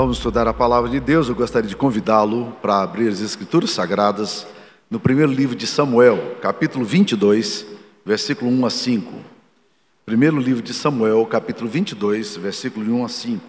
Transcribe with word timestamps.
Vamos 0.00 0.16
estudar 0.16 0.48
a 0.48 0.54
palavra 0.54 0.88
de 0.88 0.98
Deus. 0.98 1.28
Eu 1.28 1.34
gostaria 1.34 1.68
de 1.68 1.76
convidá-lo 1.76 2.52
para 2.62 2.80
abrir 2.80 3.08
as 3.08 3.20
Escrituras 3.20 3.70
Sagradas 3.70 4.46
no 4.90 4.98
primeiro 4.98 5.30
livro 5.30 5.54
de 5.54 5.66
Samuel, 5.66 6.38
capítulo 6.40 6.86
22, 6.86 7.66
versículo 8.02 8.50
1 8.50 8.64
a 8.64 8.70
5. 8.70 9.12
Primeiro 10.06 10.38
livro 10.38 10.62
de 10.62 10.72
Samuel, 10.72 11.26
capítulo 11.26 11.68
22, 11.68 12.38
versículo 12.38 12.90
1 12.90 13.04
a 13.04 13.08
5. 13.10 13.46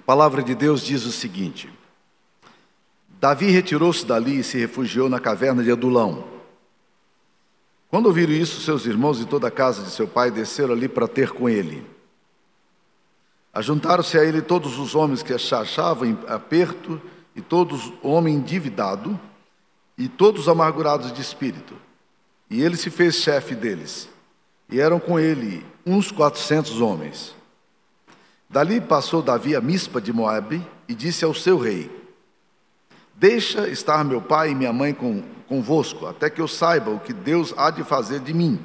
A 0.00 0.02
palavra 0.06 0.42
de 0.42 0.54
Deus 0.54 0.80
diz 0.80 1.04
o 1.04 1.12
seguinte: 1.12 1.70
Davi 3.20 3.50
retirou-se 3.50 4.06
dali 4.06 4.38
e 4.38 4.42
se 4.42 4.56
refugiou 4.56 5.10
na 5.10 5.20
caverna 5.20 5.62
de 5.62 5.70
Adulão. 5.70 6.24
Quando 7.90 8.06
ouviram 8.06 8.32
isso, 8.32 8.62
seus 8.62 8.86
irmãos 8.86 9.20
e 9.20 9.26
toda 9.26 9.48
a 9.48 9.50
casa 9.50 9.82
de 9.82 9.90
seu 9.90 10.08
pai 10.08 10.30
desceram 10.30 10.72
ali 10.72 10.88
para 10.88 11.06
ter 11.06 11.32
com 11.32 11.50
ele. 11.50 11.95
Ajuntaram-se 13.56 14.18
a 14.18 14.22
ele 14.22 14.42
todos 14.42 14.78
os 14.78 14.94
homens 14.94 15.22
que 15.22 15.32
achavam 15.32 16.06
em 16.06 16.18
aperto, 16.28 17.00
e 17.34 17.40
todos 17.40 17.90
homem 18.02 18.34
endividado, 18.34 19.18
e 19.96 20.08
todos 20.10 20.46
amargurados 20.46 21.10
de 21.10 21.22
espírito. 21.22 21.74
E 22.50 22.60
ele 22.60 22.76
se 22.76 22.90
fez 22.90 23.14
chefe 23.14 23.54
deles. 23.54 24.10
E 24.68 24.78
eram 24.78 25.00
com 25.00 25.18
ele 25.18 25.64
uns 25.86 26.12
quatrocentos 26.12 26.82
homens. 26.82 27.34
Dali 28.46 28.78
passou 28.78 29.22
Davi 29.22 29.56
a 29.56 29.60
Mispa 29.62 30.02
de 30.02 30.12
Moabe 30.12 30.62
e 30.86 30.94
disse 30.94 31.24
ao 31.24 31.32
seu 31.32 31.56
rei: 31.56 31.90
Deixa 33.14 33.66
estar 33.68 34.04
meu 34.04 34.20
pai 34.20 34.50
e 34.50 34.54
minha 34.54 34.72
mãe 34.72 34.92
com, 34.92 35.22
convosco, 35.48 36.04
até 36.04 36.28
que 36.28 36.42
eu 36.42 36.48
saiba 36.48 36.90
o 36.90 37.00
que 37.00 37.14
Deus 37.14 37.54
há 37.56 37.70
de 37.70 37.82
fazer 37.84 38.20
de 38.20 38.34
mim. 38.34 38.60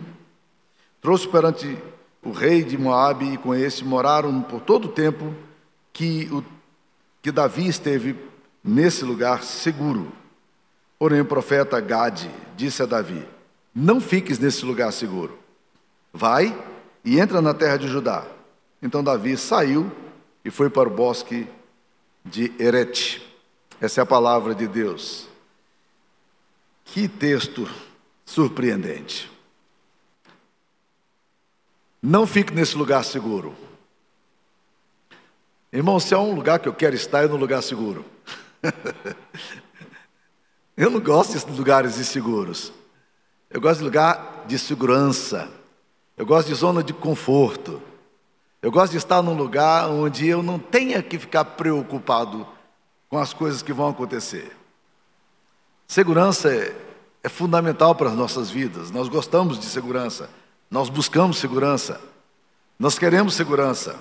Trouxe 0.99 1.29
perante 1.29 1.77
o 2.23 2.31
rei 2.31 2.63
de 2.63 2.77
Moabe, 2.77 3.33
e 3.33 3.37
com 3.37 3.53
esse 3.53 3.83
moraram 3.83 4.41
por 4.41 4.61
todo 4.61 4.85
o 4.85 4.91
tempo 4.91 5.33
que, 5.91 6.29
o, 6.31 6.43
que 7.21 7.31
Davi 7.31 7.67
esteve 7.67 8.15
nesse 8.63 9.03
lugar 9.03 9.43
seguro. 9.43 10.11
Porém, 10.99 11.21
o 11.21 11.25
profeta 11.25 11.79
Gade 11.79 12.29
disse 12.55 12.83
a 12.83 12.85
Davi: 12.85 13.25
Não 13.73 13.99
fiques 13.99 14.37
nesse 14.37 14.63
lugar 14.65 14.91
seguro. 14.93 15.37
Vai 16.13 16.55
e 17.03 17.19
entra 17.19 17.41
na 17.41 17.53
terra 17.53 17.77
de 17.77 17.87
Judá. 17.87 18.25
Então 18.81 19.03
Davi 19.03 19.35
saiu 19.37 19.91
e 20.43 20.51
foi 20.51 20.69
para 20.69 20.89
o 20.89 20.93
bosque 20.93 21.47
de 22.23 22.51
Erete. 22.59 23.27
Essa 23.79 24.01
é 24.01 24.03
a 24.03 24.05
palavra 24.05 24.53
de 24.53 24.67
Deus. 24.67 25.27
Que 26.85 27.07
texto 27.07 27.67
surpreendente. 28.25 29.30
Não 32.01 32.25
fique 32.25 32.53
nesse 32.53 32.75
lugar 32.75 33.03
seguro. 33.03 33.53
Irmão, 35.71 35.99
se 35.99 36.13
há 36.13 36.19
um 36.19 36.33
lugar 36.33 36.59
que 36.59 36.67
eu 36.67 36.73
quero 36.73 36.95
estar, 36.95 37.23
é 37.23 37.27
no 37.27 37.37
lugar 37.37 37.61
seguro. 37.61 38.03
eu 40.75 40.89
não 40.89 40.99
gosto 40.99 41.37
de 41.37 41.57
lugares 41.57 41.99
inseguros. 41.99 42.73
Eu 43.49 43.61
gosto 43.61 43.79
de 43.79 43.85
lugar 43.85 44.45
de 44.47 44.57
segurança. 44.57 45.49
Eu 46.17 46.25
gosto 46.25 46.47
de 46.47 46.55
zona 46.55 46.83
de 46.83 46.93
conforto. 46.93 47.81
Eu 48.61 48.71
gosto 48.71 48.91
de 48.91 48.97
estar 48.97 49.21
num 49.21 49.35
lugar 49.35 49.89
onde 49.89 50.27
eu 50.27 50.41
não 50.41 50.59
tenha 50.59 51.01
que 51.01 51.19
ficar 51.19 51.45
preocupado 51.45 52.47
com 53.07 53.17
as 53.17 53.33
coisas 53.33 53.61
que 53.61 53.73
vão 53.73 53.89
acontecer. 53.89 54.55
Segurança 55.87 56.53
é, 56.53 56.75
é 57.23 57.29
fundamental 57.29 57.93
para 57.93 58.09
as 58.09 58.15
nossas 58.15 58.49
vidas. 58.49 58.91
Nós 58.91 59.07
gostamos 59.07 59.59
de 59.59 59.65
segurança. 59.65 60.29
Nós 60.71 60.87
buscamos 60.87 61.35
segurança. 61.37 61.99
Nós 62.79 62.97
queremos 62.97 63.33
segurança. 63.33 63.99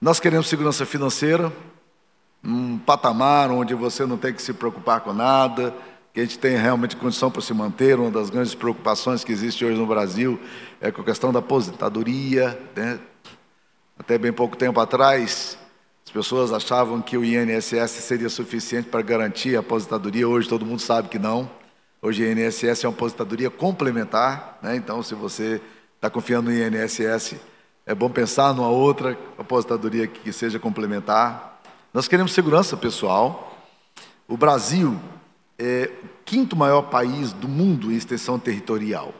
Nós 0.00 0.20
queremos 0.20 0.46
segurança 0.46 0.86
financeira, 0.86 1.52
um 2.44 2.78
patamar 2.78 3.50
onde 3.50 3.74
você 3.74 4.06
não 4.06 4.16
tem 4.16 4.32
que 4.32 4.40
se 4.40 4.52
preocupar 4.52 5.00
com 5.00 5.12
nada, 5.12 5.74
que 6.12 6.20
a 6.20 6.22
gente 6.22 6.38
tenha 6.38 6.60
realmente 6.60 6.94
condição 6.94 7.28
para 7.28 7.42
se 7.42 7.52
manter. 7.52 7.98
Uma 7.98 8.12
das 8.12 8.30
grandes 8.30 8.54
preocupações 8.54 9.24
que 9.24 9.32
existe 9.32 9.64
hoje 9.64 9.76
no 9.76 9.84
Brasil 9.84 10.38
é 10.80 10.92
com 10.92 11.02
a 11.02 11.04
questão 11.04 11.32
da 11.32 11.40
aposentadoria. 11.40 12.56
Né? 12.76 13.00
Até 13.98 14.16
bem 14.16 14.32
pouco 14.32 14.56
tempo 14.56 14.78
atrás, 14.78 15.58
as 16.06 16.12
pessoas 16.12 16.52
achavam 16.52 17.02
que 17.02 17.16
o 17.16 17.24
INSS 17.24 17.90
seria 17.90 18.28
suficiente 18.28 18.88
para 18.88 19.02
garantir 19.02 19.56
a 19.56 19.60
aposentadoria. 19.60 20.28
Hoje 20.28 20.48
todo 20.48 20.64
mundo 20.64 20.80
sabe 20.80 21.08
que 21.08 21.18
não. 21.18 21.50
Hoje 22.06 22.22
o 22.22 22.30
INSS 22.30 22.84
é 22.84 22.86
uma 22.86 22.92
aposentadoria 22.92 23.48
complementar, 23.48 24.58
né? 24.60 24.76
então 24.76 25.02
se 25.02 25.14
você 25.14 25.58
está 25.96 26.10
confiando 26.10 26.50
no 26.50 26.54
INSS, 26.54 27.36
é 27.86 27.94
bom 27.94 28.10
pensar 28.10 28.52
numa 28.52 28.68
outra 28.68 29.18
aposentadoria 29.38 30.06
que 30.06 30.30
seja 30.30 30.58
complementar. 30.58 31.62
Nós 31.94 32.06
queremos 32.06 32.34
segurança 32.34 32.76
pessoal. 32.76 33.58
O 34.28 34.36
Brasil 34.36 35.00
é 35.58 35.90
o 36.04 36.08
quinto 36.26 36.54
maior 36.54 36.82
país 36.90 37.32
do 37.32 37.48
mundo 37.48 37.90
em 37.90 37.96
extensão 37.96 38.38
territorial. 38.38 39.14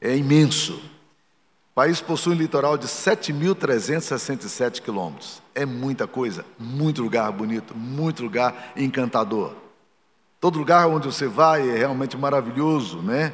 É 0.00 0.16
imenso. 0.16 0.72
O 0.72 1.74
país 1.74 2.00
possui 2.00 2.32
um 2.32 2.38
litoral 2.38 2.78
de 2.78 2.86
7.367 2.86 4.80
quilômetros. 4.80 5.42
É 5.54 5.66
muita 5.66 6.06
coisa, 6.06 6.46
muito 6.58 7.02
lugar 7.02 7.30
bonito, 7.30 7.76
muito 7.76 8.22
lugar 8.22 8.72
encantador. 8.74 9.54
Todo 10.40 10.58
lugar 10.58 10.86
onde 10.88 11.06
você 11.06 11.26
vai 11.26 11.68
é 11.68 11.76
realmente 11.76 12.16
maravilhoso, 12.16 13.02
né? 13.02 13.32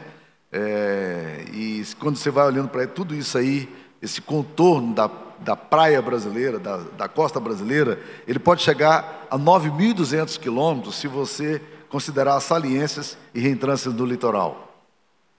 É, 0.50 1.44
e 1.53 1.84
quando 2.00 2.17
você 2.17 2.31
vai 2.31 2.47
olhando 2.47 2.69
para 2.69 2.84
tudo 2.87 3.15
isso 3.15 3.39
aí, 3.39 3.69
esse 4.03 4.21
contorno 4.21 4.93
da, 4.93 5.09
da 5.39 5.55
praia 5.55 6.03
brasileira, 6.03 6.59
da, 6.59 6.78
da 6.78 7.09
costa 7.09 7.39
brasileira, 7.39 8.00
ele 8.27 8.41
pode 8.41 8.62
chegar 8.62 9.27
a 9.31 9.39
9.200 9.39 10.39
quilômetros 10.39 10.97
se 10.97 11.06
você 11.06 11.62
considerar 11.89 12.34
as 12.34 12.45
saliências 12.45 13.16
e 13.33 13.41
reentrâncias 13.41 13.95
do 13.95 14.05
litoral. 14.05 14.75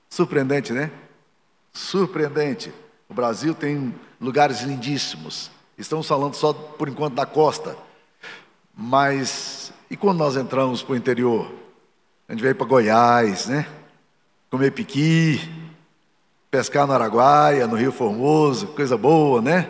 Surpreendente, 0.09 0.71
né? 0.71 0.89
Surpreendente. 1.73 2.73
O 3.09 3.13
Brasil 3.13 3.53
tem 3.53 3.93
lugares 4.21 4.61
lindíssimos. 4.61 5.51
Estamos 5.77 6.07
falando 6.07 6.33
só 6.35 6.53
por 6.53 6.87
enquanto 6.87 7.15
da 7.15 7.25
costa. 7.25 7.75
Mas 8.75 9.73
e 9.89 9.95
quando 9.95 10.17
nós 10.17 10.35
entramos 10.35 10.83
para 10.83 10.93
o 10.93 10.97
interior? 10.97 11.51
A 12.27 12.33
gente 12.33 12.41
veio 12.41 12.55
para 12.55 12.67
Goiás, 12.67 13.47
né? 13.47 13.67
Comer 14.49 14.71
piqui, 14.71 15.39
pescar 16.51 16.85
no 16.85 16.93
Araguaia, 16.93 17.67
no 17.67 17.75
Rio 17.75 17.91
Formoso, 17.91 18.67
coisa 18.67 18.97
boa, 18.97 19.41
né? 19.41 19.69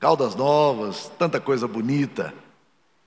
Caldas 0.00 0.34
Novas, 0.34 1.10
tanta 1.18 1.40
coisa 1.40 1.68
bonita. 1.68 2.32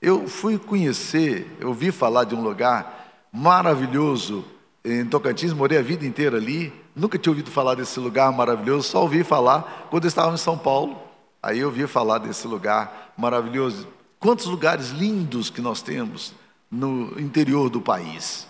Eu 0.02 0.28
fui 0.28 0.58
conhecer, 0.58 1.48
eu 1.60 1.70
ouvi 1.70 1.92
falar 1.92 2.26
de 2.26 2.36
um 2.36 2.42
lugar 2.42 3.28
maravilhoso 3.32 4.46
em 4.84 5.06
Tocantins, 5.06 5.54
morei 5.54 5.78
a 5.78 5.82
vida 5.84 6.06
inteira 6.06 6.38
ali, 6.38 6.74
nunca 6.96 7.18
tinha 7.18 7.32
ouvido 7.32 7.50
falar 7.50 7.76
desse 7.76 8.00
lugar 8.00 8.32
maravilhoso, 8.32 8.90
só 8.90 9.04
ouvi 9.04 9.24
falar 9.24 9.88
quando 9.90 10.04
eu 10.04 10.10
estava 10.10 10.34
em 10.34 10.38
São 10.38 10.58
Paulo. 10.58 11.00
Aí 11.42 11.60
eu 11.60 11.68
ouvi 11.68 11.88
falar 11.88 12.20
desse 12.20 12.48
lugar 12.48 13.14
maravilhoso. 13.18 13.88
Quantos 14.20 14.46
lugares 14.46 14.90
lindos 14.90 15.50
que 15.50 15.62
nós 15.62 15.82
temos 15.82 16.34
no 16.72 17.20
interior 17.20 17.70
do 17.70 17.82
país. 17.82 18.48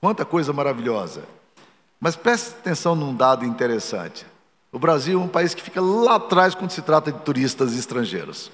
Quanta 0.00 0.24
coisa 0.24 0.52
maravilhosa. 0.52 1.24
Mas 2.00 2.16
preste 2.16 2.50
atenção 2.50 2.96
num 2.96 3.14
dado 3.14 3.44
interessante. 3.44 4.26
O 4.72 4.78
Brasil 4.78 5.20
é 5.20 5.22
um 5.22 5.28
país 5.28 5.54
que 5.54 5.62
fica 5.62 5.80
lá 5.80 6.16
atrás 6.16 6.54
quando 6.54 6.70
se 6.70 6.82
trata 6.82 7.12
de 7.12 7.20
turistas 7.20 7.76
estrangeiros. 7.76 8.50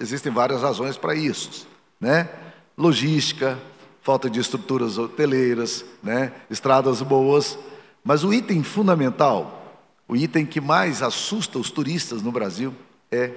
Existem 0.00 0.32
várias 0.32 0.62
razões 0.62 0.96
para 0.96 1.14
isso, 1.14 1.68
né? 2.00 2.28
Logística, 2.76 3.56
falta 4.02 4.28
de 4.28 4.40
estruturas 4.40 4.98
hoteleiras, 4.98 5.84
né? 6.02 6.32
Estradas 6.50 7.00
boas, 7.02 7.56
mas 8.02 8.24
o 8.24 8.34
item 8.34 8.62
fundamental, 8.62 9.80
o 10.08 10.16
item 10.16 10.44
que 10.44 10.60
mais 10.60 11.02
assusta 11.02 11.58
os 11.58 11.70
turistas 11.70 12.20
no 12.20 12.32
Brasil 12.32 12.74
é 13.10 13.30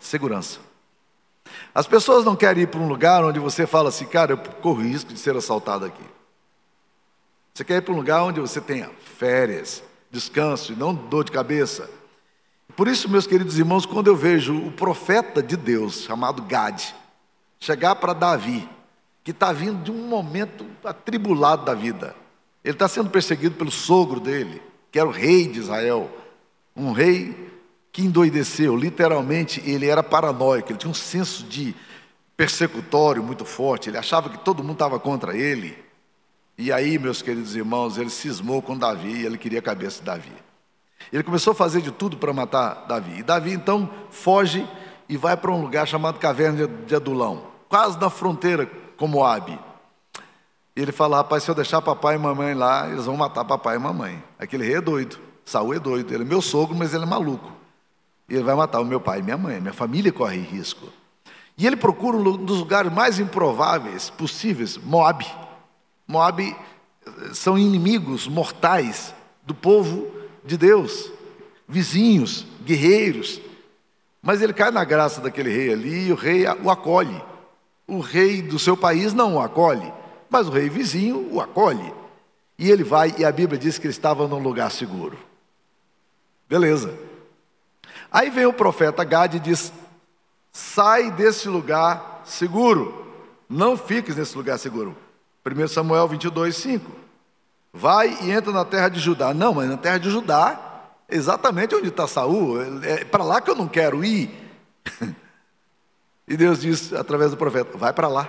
segurança. 0.00 0.69
As 1.74 1.86
pessoas 1.86 2.24
não 2.24 2.34
querem 2.34 2.64
ir 2.64 2.66
para 2.66 2.80
um 2.80 2.88
lugar 2.88 3.24
onde 3.24 3.38
você 3.38 3.66
fala 3.66 3.88
assim, 3.88 4.06
cara, 4.06 4.32
eu 4.32 4.38
corro 4.38 4.82
risco 4.82 5.12
de 5.12 5.18
ser 5.18 5.36
assaltado 5.36 5.84
aqui. 5.84 6.04
Você 7.54 7.64
quer 7.64 7.76
ir 7.76 7.82
para 7.82 7.92
um 7.92 7.96
lugar 7.96 8.22
onde 8.22 8.40
você 8.40 8.60
tenha 8.60 8.90
férias, 9.18 9.82
descanso 10.10 10.72
e 10.72 10.76
não 10.76 10.94
dor 10.94 11.24
de 11.24 11.32
cabeça. 11.32 11.88
Por 12.76 12.88
isso, 12.88 13.08
meus 13.08 13.26
queridos 13.26 13.58
irmãos, 13.58 13.84
quando 13.84 14.06
eu 14.06 14.16
vejo 14.16 14.56
o 14.56 14.72
profeta 14.72 15.42
de 15.42 15.56
Deus, 15.56 16.02
chamado 16.02 16.42
Gade, 16.42 16.94
chegar 17.58 17.96
para 17.96 18.12
Davi, 18.12 18.68
que 19.22 19.32
está 19.32 19.52
vindo 19.52 19.82
de 19.82 19.90
um 19.90 20.08
momento 20.08 20.64
atribulado 20.84 21.64
da 21.64 21.74
vida, 21.74 22.14
ele 22.64 22.74
está 22.74 22.88
sendo 22.88 23.10
perseguido 23.10 23.56
pelo 23.56 23.70
sogro 23.70 24.20
dele, 24.20 24.62
que 24.90 24.98
era 24.98 25.08
o 25.08 25.12
rei 25.12 25.46
de 25.46 25.58
Israel, 25.58 26.10
um 26.74 26.92
rei 26.92 27.50
que 27.92 28.02
endoideceu, 28.02 28.76
literalmente 28.76 29.60
ele 29.68 29.86
era 29.86 30.02
paranoico, 30.02 30.70
ele 30.70 30.78
tinha 30.78 30.90
um 30.90 30.94
senso 30.94 31.44
de 31.44 31.74
persecutório 32.36 33.22
muito 33.22 33.44
forte, 33.44 33.90
ele 33.90 33.98
achava 33.98 34.30
que 34.30 34.38
todo 34.38 34.62
mundo 34.62 34.74
estava 34.74 34.98
contra 34.98 35.36
ele. 35.36 35.76
E 36.56 36.72
aí, 36.72 36.98
meus 36.98 37.22
queridos 37.22 37.56
irmãos, 37.56 37.98
ele 37.98 38.10
cismou 38.10 38.62
com 38.62 38.76
Davi 38.76 39.22
e 39.22 39.26
ele 39.26 39.38
queria 39.38 39.58
a 39.58 39.62
cabeça 39.62 39.98
de 39.98 40.06
Davi. 40.06 40.32
Ele 41.12 41.22
começou 41.22 41.52
a 41.52 41.54
fazer 41.54 41.80
de 41.80 41.90
tudo 41.90 42.16
para 42.16 42.32
matar 42.32 42.86
Davi. 42.86 43.18
E 43.18 43.22
Davi 43.22 43.52
então 43.52 43.90
foge 44.10 44.66
e 45.08 45.16
vai 45.16 45.36
para 45.36 45.50
um 45.50 45.60
lugar 45.60 45.88
chamado 45.88 46.18
Caverna 46.18 46.68
de 46.68 46.94
Adulão, 46.94 47.44
quase 47.68 47.98
na 47.98 48.08
fronteira 48.08 48.70
com 48.96 49.08
Moabe. 49.08 49.58
E 50.76 50.80
ele 50.80 50.92
fala: 50.92 51.16
rapaz, 51.16 51.42
se 51.42 51.50
eu 51.50 51.54
deixar 51.54 51.82
papai 51.82 52.14
e 52.14 52.18
mamãe 52.18 52.54
lá, 52.54 52.88
eles 52.88 53.06
vão 53.06 53.16
matar 53.16 53.44
papai 53.44 53.76
e 53.76 53.78
mamãe. 53.78 54.22
Aquele 54.38 54.64
rei 54.64 54.76
é 54.76 54.80
doido, 54.80 55.18
Saul 55.44 55.74
é 55.74 55.78
doido, 55.78 56.14
ele 56.14 56.22
é 56.22 56.26
meu 56.26 56.40
sogro, 56.40 56.76
mas 56.76 56.94
ele 56.94 57.04
é 57.04 57.06
maluco. 57.06 57.59
Ele 58.30 58.44
vai 58.44 58.54
matar 58.54 58.80
o 58.80 58.84
meu 58.84 59.00
pai 59.00 59.18
e 59.18 59.22
minha 59.22 59.36
mãe, 59.36 59.60
minha 59.60 59.72
família 59.72 60.12
corre 60.12 60.38
risco. 60.38 60.86
E 61.58 61.66
ele 61.66 61.76
procura 61.76 62.16
um 62.16 62.36
dos 62.36 62.60
lugares 62.60 62.92
mais 62.92 63.18
improváveis 63.18 64.08
possíveis, 64.08 64.78
Moab. 64.78 65.26
Moab 66.06 66.40
eh, 66.40 67.10
são 67.34 67.58
inimigos 67.58 68.28
mortais 68.28 69.12
do 69.42 69.54
povo 69.54 70.10
de 70.44 70.56
Deus, 70.56 71.10
vizinhos, 71.68 72.46
guerreiros. 72.64 73.40
Mas 74.22 74.40
ele 74.40 74.52
cai 74.52 74.70
na 74.70 74.84
graça 74.84 75.20
daquele 75.20 75.50
rei 75.50 75.72
ali 75.72 76.06
e 76.06 76.12
o 76.12 76.14
rei 76.14 76.46
o 76.62 76.70
acolhe. 76.70 77.20
O 77.86 77.98
rei 77.98 78.40
do 78.40 78.58
seu 78.58 78.76
país 78.76 79.12
não 79.12 79.34
o 79.34 79.40
acolhe, 79.40 79.92
mas 80.30 80.46
o 80.46 80.52
rei 80.52 80.68
vizinho 80.68 81.28
o 81.32 81.40
acolhe. 81.40 81.92
E 82.56 82.70
ele 82.70 82.84
vai, 82.84 83.12
e 83.18 83.24
a 83.24 83.32
Bíblia 83.32 83.58
diz 83.58 83.76
que 83.76 83.86
ele 83.86 83.92
estava 83.92 84.28
num 84.28 84.38
lugar 84.38 84.70
seguro. 84.70 85.18
Beleza. 86.48 87.09
Aí 88.10 88.30
vem 88.30 88.46
o 88.46 88.52
profeta 88.52 89.04
Gad 89.04 89.34
e 89.34 89.40
diz: 89.40 89.72
sai 90.52 91.10
desse 91.10 91.48
lugar 91.48 92.22
seguro, 92.24 93.06
não 93.48 93.76
fiques 93.76 94.16
nesse 94.16 94.36
lugar 94.36 94.58
seguro. 94.58 94.96
1 95.46 95.68
Samuel 95.68 96.08
22, 96.08 96.54
5. 96.56 96.90
Vai 97.72 98.18
e 98.22 98.30
entra 98.30 98.52
na 98.52 98.64
terra 98.64 98.88
de 98.88 98.98
Judá. 98.98 99.32
Não, 99.32 99.54
mas 99.54 99.68
na 99.68 99.76
terra 99.76 99.98
de 99.98 100.10
Judá, 100.10 100.58
exatamente 101.08 101.74
onde 101.74 101.88
está 101.88 102.06
Saul, 102.06 102.60
é 102.82 103.04
para 103.04 103.24
lá 103.24 103.40
que 103.40 103.50
eu 103.50 103.54
não 103.54 103.68
quero 103.68 104.04
ir. 104.04 104.30
e 106.26 106.36
Deus 106.36 106.60
diz 106.60 106.92
através 106.92 107.30
do 107.30 107.36
profeta: 107.36 107.78
vai 107.78 107.92
para 107.92 108.08
lá. 108.08 108.28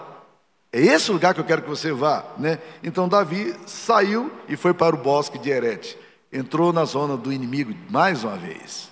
É 0.72 0.80
esse 0.80 1.12
lugar 1.12 1.34
que 1.34 1.42
eu 1.42 1.46
quero 1.46 1.64
que 1.64 1.70
você 1.70 1.92
vá, 1.92 2.24
né? 2.38 2.60
Então 2.82 3.10
Davi 3.10 3.54
saiu 3.66 4.32
e 4.48 4.56
foi 4.56 4.74
para 4.74 4.96
o 4.96 5.00
bosque 5.00 5.38
de 5.38 5.50
Herete. 5.50 5.98
Entrou 6.32 6.72
na 6.72 6.86
zona 6.86 7.18
do 7.18 7.34
inimigo 7.34 7.76
mais 7.90 8.24
uma 8.24 8.38
vez. 8.38 8.91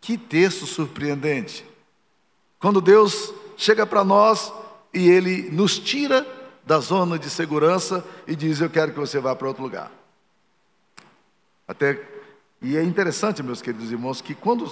Que 0.00 0.16
texto 0.16 0.66
surpreendente. 0.66 1.64
Quando 2.58 2.80
Deus 2.80 3.32
chega 3.56 3.86
para 3.86 4.04
nós 4.04 4.52
e 4.92 5.08
Ele 5.08 5.50
nos 5.50 5.78
tira 5.78 6.26
da 6.64 6.80
zona 6.80 7.18
de 7.18 7.30
segurança 7.30 8.04
e 8.26 8.34
diz: 8.34 8.60
Eu 8.60 8.70
quero 8.70 8.92
que 8.92 8.98
você 8.98 9.18
vá 9.18 9.34
para 9.34 9.48
outro 9.48 9.62
lugar. 9.62 9.90
Até, 11.68 12.00
e 12.62 12.76
é 12.76 12.82
interessante, 12.82 13.42
meus 13.42 13.60
queridos 13.60 13.90
irmãos, 13.90 14.20
que 14.20 14.34
quando 14.34 14.70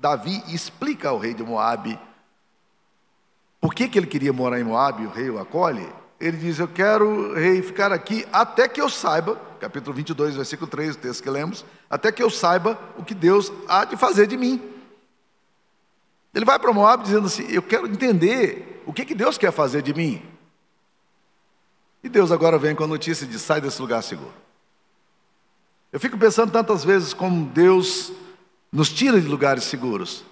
Davi 0.00 0.42
explica 0.48 1.08
ao 1.08 1.18
rei 1.18 1.34
de 1.34 1.42
Moabe 1.42 1.98
por 3.60 3.72
que, 3.72 3.88
que 3.88 3.96
ele 3.96 4.08
queria 4.08 4.32
morar 4.32 4.58
em 4.58 4.64
Moabe, 4.64 5.06
o 5.06 5.10
rei 5.10 5.30
o 5.30 5.38
acolhe, 5.38 5.88
ele 6.20 6.36
diz: 6.36 6.58
Eu 6.58 6.66
quero, 6.66 7.32
rei, 7.34 7.62
ficar 7.62 7.92
aqui 7.92 8.26
até 8.32 8.66
que 8.66 8.80
eu 8.80 8.90
saiba, 8.90 9.36
capítulo 9.60 9.94
22, 9.94 10.34
versículo 10.34 10.68
3, 10.68 10.96
o 10.96 10.98
texto 10.98 11.22
que 11.22 11.30
lemos, 11.30 11.64
até 11.92 12.10
que 12.10 12.22
eu 12.22 12.30
saiba 12.30 12.80
o 12.96 13.04
que 13.04 13.14
Deus 13.14 13.52
há 13.68 13.84
de 13.84 13.98
fazer 13.98 14.26
de 14.26 14.38
mim. 14.38 14.62
Ele 16.34 16.46
vai 16.46 16.58
para 16.58 16.72
Moab 16.72 17.02
dizendo 17.02 17.26
assim: 17.26 17.44
Eu 17.50 17.62
quero 17.62 17.86
entender 17.86 18.82
o 18.86 18.94
que, 18.94 19.04
que 19.04 19.14
Deus 19.14 19.36
quer 19.36 19.52
fazer 19.52 19.82
de 19.82 19.92
mim. 19.92 20.22
E 22.02 22.08
Deus 22.08 22.32
agora 22.32 22.58
vem 22.58 22.74
com 22.74 22.82
a 22.82 22.86
notícia 22.86 23.26
de 23.26 23.38
sai 23.38 23.60
desse 23.60 23.78
lugar 23.78 24.02
seguro. 24.02 24.32
Eu 25.92 26.00
fico 26.00 26.16
pensando 26.16 26.50
tantas 26.50 26.82
vezes 26.82 27.12
como 27.12 27.44
Deus 27.50 28.10
nos 28.72 28.88
tira 28.88 29.20
de 29.20 29.28
lugares 29.28 29.64
seguros, 29.64 30.24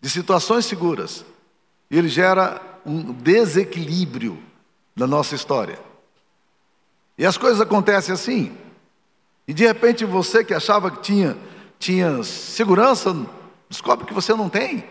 de 0.00 0.08
situações 0.08 0.64
seguras, 0.64 1.24
e 1.90 1.98
Ele 1.98 2.08
gera 2.08 2.62
um 2.86 3.12
desequilíbrio 3.12 4.40
na 4.94 5.08
nossa 5.08 5.34
história. 5.34 5.80
E 7.18 7.26
as 7.26 7.36
coisas 7.36 7.60
acontecem 7.60 8.14
assim. 8.14 8.56
E 9.50 9.52
de 9.52 9.66
repente 9.66 10.04
você 10.04 10.44
que 10.44 10.54
achava 10.54 10.92
que 10.92 11.00
tinha, 11.02 11.36
tinha 11.76 12.22
segurança, 12.22 13.12
descobre 13.68 14.06
que 14.06 14.14
você 14.14 14.32
não 14.32 14.48
tem. 14.48 14.84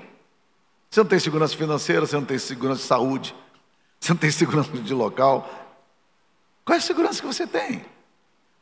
Você 0.90 1.00
não 1.00 1.08
tem 1.08 1.18
segurança 1.18 1.56
financeira, 1.56 2.06
você 2.06 2.18
não 2.18 2.26
tem 2.26 2.38
segurança 2.38 2.82
de 2.82 2.86
saúde, 2.86 3.34
você 3.98 4.12
não 4.12 4.20
tem 4.20 4.30
segurança 4.30 4.70
de 4.70 4.94
local. 4.94 5.50
Qual 6.66 6.76
é 6.76 6.78
a 6.78 6.82
segurança 6.82 7.22
que 7.22 7.26
você 7.26 7.48
tem? 7.48 7.86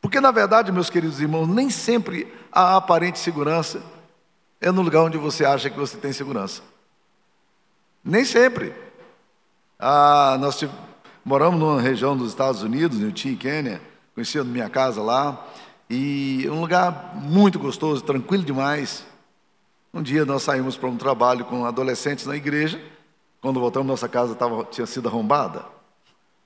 Porque, 0.00 0.20
na 0.20 0.30
verdade, 0.30 0.70
meus 0.70 0.88
queridos 0.88 1.20
irmãos, 1.20 1.48
nem 1.48 1.68
sempre 1.68 2.32
a 2.52 2.76
aparente 2.76 3.18
segurança 3.18 3.82
é 4.60 4.70
no 4.70 4.82
lugar 4.82 5.02
onde 5.02 5.18
você 5.18 5.44
acha 5.44 5.68
que 5.68 5.76
você 5.76 5.96
tem 5.96 6.12
segurança. 6.12 6.62
Nem 8.04 8.24
sempre. 8.24 8.72
Ah, 9.76 10.36
nós 10.38 10.64
moramos 11.24 11.58
numa 11.58 11.82
região 11.82 12.16
dos 12.16 12.28
Estados 12.28 12.62
Unidos, 12.62 13.00
no 13.00 13.10
Tim, 13.10 13.34
Quênia, 13.34 13.82
conhecendo 14.14 14.44
minha 14.44 14.70
casa 14.70 15.02
lá, 15.02 15.44
e 15.90 16.44
é 16.46 16.50
um 16.50 16.60
lugar 16.60 17.14
muito 17.14 17.58
gostoso, 17.58 18.02
tranquilo 18.02 18.44
demais. 18.44 19.06
Um 19.92 20.02
dia 20.02 20.24
nós 20.24 20.42
saímos 20.42 20.76
para 20.76 20.88
um 20.88 20.96
trabalho 20.96 21.44
com 21.46 21.64
adolescentes 21.64 22.26
na 22.26 22.36
igreja. 22.36 22.80
Quando 23.40 23.58
voltamos, 23.58 23.86
nossa 23.86 24.08
casa 24.08 24.34
tava, 24.34 24.64
tinha 24.64 24.86
sido 24.86 25.08
arrombada. 25.08 25.64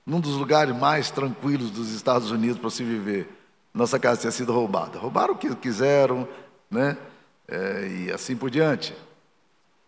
Num 0.05 0.19
dos 0.19 0.35
lugares 0.35 0.75
mais 0.75 1.11
tranquilos 1.11 1.71
dos 1.71 1.91
Estados 1.91 2.31
Unidos 2.31 2.57
para 2.57 2.69
se 2.69 2.83
viver, 2.83 3.27
nossa 3.73 3.99
casa 3.99 4.21
tinha 4.21 4.31
sido 4.31 4.53
roubada. 4.53 4.99
Roubaram 4.99 5.33
o 5.33 5.37
que 5.37 5.53
quiseram, 5.55 6.27
né? 6.69 6.97
É, 7.47 7.87
e 7.87 8.11
assim 8.11 8.35
por 8.35 8.49
diante. 8.49 8.95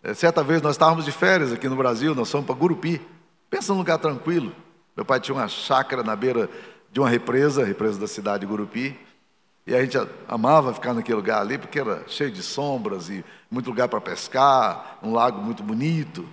É, 0.04 0.13
certa 0.13 0.44
vez 0.44 0.62
nós 0.62 0.75
estávamos 0.75 1.06
de 1.06 1.12
férias 1.12 1.54
aqui 1.54 1.69
no 1.69 1.75
Brasil, 1.75 2.13
nós 2.13 2.30
fomos 2.30 2.46
para 2.46 2.56
Gurupi. 2.56 3.02
Pensa 3.50 3.72
num 3.72 3.80
lugar 3.80 4.00
tranquilo. 4.00 4.52
Meu 4.96 5.06
pai 5.06 5.19
tinha 5.19 5.36
uma 5.36 5.48
chácara 5.48 6.04
na 6.04 6.16
beira 6.16 6.50
de 6.92 7.00
uma 7.00 7.10
represa, 7.10 7.62
a 7.62 7.66
represa 7.66 8.00
da 8.00 8.07
cidade 8.07 8.42
de 8.42 8.46
Gurupi. 8.48 8.98
E 9.67 9.73
a 9.73 9.81
gente 9.81 9.97
amava 10.27 10.73
ficar 10.73 10.94
naquele 10.94 11.15
lugar 11.15 11.41
ali, 11.41 11.57
porque 11.57 11.79
era 11.79 12.03
cheio 12.07 12.29
de 12.29 12.44
sombras 12.44 13.09
e 13.09 13.25
muito 13.50 13.69
lugar 13.69 13.88
para 13.88 14.00
pescar, 14.00 15.00
um 15.01 15.12
lago 15.12 15.41
muito 15.41 15.63
bonito. 15.63 16.27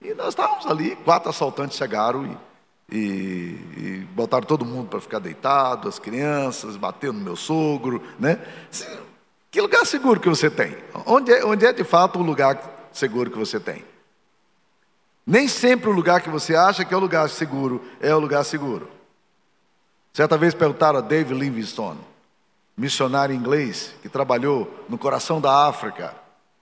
E 0.00 0.14
nós 0.14 0.28
estávamos 0.28 0.66
ali, 0.66 0.96
quatro 0.96 1.28
assaltantes 1.28 1.76
chegaram 1.76 2.24
e, 2.90 2.96
e, 2.96 3.00
e 3.76 4.08
botaram 4.14 4.46
todo 4.46 4.64
mundo 4.64 4.88
para 4.88 5.00
ficar 5.00 5.18
deitado, 5.18 5.86
as 5.86 5.98
crianças, 5.98 6.76
batendo 6.76 7.14
no 7.14 7.24
meu 7.24 7.36
sogro, 7.36 8.02
né? 8.18 8.40
Que 9.50 9.60
lugar 9.60 9.84
seguro 9.84 10.18
que 10.18 10.28
você 10.28 10.48
tem? 10.48 10.74
Onde 11.04 11.32
é, 11.32 11.44
onde 11.44 11.66
é 11.66 11.72
de 11.72 11.84
fato 11.84 12.18
o 12.18 12.22
lugar 12.22 12.88
seguro 12.92 13.30
que 13.30 13.38
você 13.38 13.60
tem? 13.60 13.84
Nem 15.26 15.46
sempre 15.46 15.90
o 15.90 15.92
lugar 15.92 16.22
que 16.22 16.30
você 16.30 16.56
acha 16.56 16.86
que 16.86 16.94
é 16.94 16.96
o 16.96 17.00
lugar 17.00 17.28
seguro 17.28 17.84
é 18.00 18.14
o 18.14 18.18
lugar 18.18 18.44
seguro. 18.44 18.88
Certa 20.14 20.38
vez 20.38 20.54
perguntaram 20.54 20.98
a 20.98 21.02
David 21.02 21.38
Livingstone, 21.38 22.00
missionário 22.78 23.34
inglês 23.34 23.92
que 24.00 24.08
trabalhou 24.08 24.86
no 24.88 24.96
coração 24.96 25.40
da 25.40 25.66
África. 25.66 26.14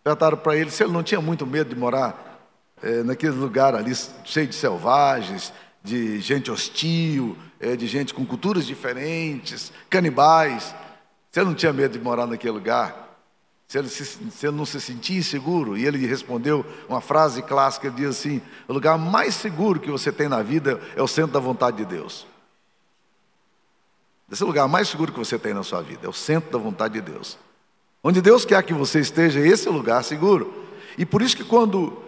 Perguntaram 0.02 0.38
para 0.38 0.56
ele 0.56 0.70
se 0.70 0.82
ele 0.82 0.92
não 0.92 1.02
tinha 1.02 1.20
muito 1.20 1.46
medo 1.46 1.74
de 1.74 1.78
morar 1.78 2.40
é, 2.82 3.02
naquele 3.02 3.34
lugar 3.34 3.74
ali 3.74 3.92
cheio 4.24 4.46
de 4.46 4.54
selvagens, 4.54 5.52
de 5.82 6.18
gente 6.20 6.50
hostil, 6.50 7.36
é, 7.60 7.76
de 7.76 7.86
gente 7.86 8.14
com 8.14 8.24
culturas 8.24 8.66
diferentes, 8.66 9.70
canibais. 9.90 10.74
Se 11.30 11.40
ele 11.40 11.50
não 11.50 11.54
tinha 11.54 11.72
medo 11.72 11.98
de 11.98 12.02
morar 12.02 12.26
naquele 12.26 12.52
lugar, 12.52 13.06
se 13.68 13.78
ele, 13.78 13.88
se, 13.88 14.04
se 14.04 14.46
ele 14.46 14.56
não 14.56 14.64
se 14.64 14.80
sentia 14.80 15.18
inseguro, 15.18 15.76
e 15.76 15.84
ele 15.84 16.06
respondeu 16.06 16.64
uma 16.88 17.00
frase 17.00 17.42
clássica: 17.42 17.88
ele 17.88 17.96
diz 17.96 18.10
assim: 18.10 18.40
o 18.66 18.72
lugar 18.72 18.96
mais 18.96 19.34
seguro 19.34 19.80
que 19.80 19.90
você 19.90 20.10
tem 20.10 20.28
na 20.28 20.42
vida 20.42 20.80
é 20.94 21.02
o 21.02 21.08
centro 21.08 21.32
da 21.32 21.40
vontade 21.40 21.78
de 21.78 21.84
Deus. 21.84 22.26
Esse 24.30 24.42
é 24.42 24.46
lugar 24.46 24.66
mais 24.66 24.88
seguro 24.88 25.12
que 25.12 25.18
você 25.18 25.38
tem 25.38 25.54
na 25.54 25.62
sua 25.62 25.82
vida, 25.82 26.06
é 26.06 26.08
o 26.08 26.12
centro 26.12 26.50
da 26.50 26.58
vontade 26.58 26.94
de 26.94 27.00
Deus. 27.00 27.38
Onde 28.02 28.20
Deus 28.20 28.44
quer 28.44 28.62
que 28.62 28.72
você 28.72 29.00
esteja, 29.00 29.40
esse 29.40 29.68
é 29.68 29.70
o 29.70 29.74
lugar 29.74 30.02
seguro. 30.02 30.64
E 30.98 31.04
por 31.04 31.22
isso 31.22 31.36
que 31.36 31.44
quando 31.44 32.02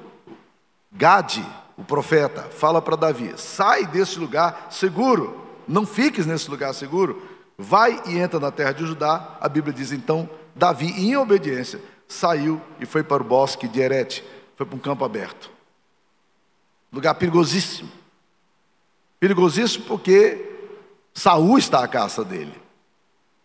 Gade, 0.92 1.44
o 1.76 1.84
profeta, 1.84 2.42
fala 2.42 2.80
para 2.80 2.96
Davi: 2.96 3.34
sai 3.36 3.86
desse 3.86 4.18
lugar 4.18 4.68
seguro, 4.70 5.44
não 5.66 5.86
fiques 5.86 6.26
nesse 6.26 6.50
lugar 6.50 6.72
seguro, 6.74 7.22
vai 7.56 8.02
e 8.06 8.18
entra 8.18 8.40
na 8.40 8.50
terra 8.50 8.72
de 8.72 8.86
Judá. 8.86 9.36
A 9.40 9.48
Bíblia 9.48 9.72
diz 9.72 9.92
então: 9.92 10.28
Davi, 10.54 10.86
em 10.86 11.16
obediência, 11.16 11.80
saiu 12.06 12.60
e 12.80 12.86
foi 12.86 13.02
para 13.02 13.22
o 13.22 13.26
bosque 13.26 13.68
de 13.68 13.80
Herete, 13.80 14.24
foi 14.56 14.66
para 14.66 14.76
um 14.76 14.80
campo 14.80 15.04
aberto. 15.04 15.50
Lugar 16.92 17.14
perigosíssimo. 17.14 17.90
Perigosíssimo 19.20 19.84
porque 19.84 20.47
Saul 21.18 21.58
está 21.58 21.82
à 21.82 21.88
caça 21.88 22.24
dele. 22.24 22.54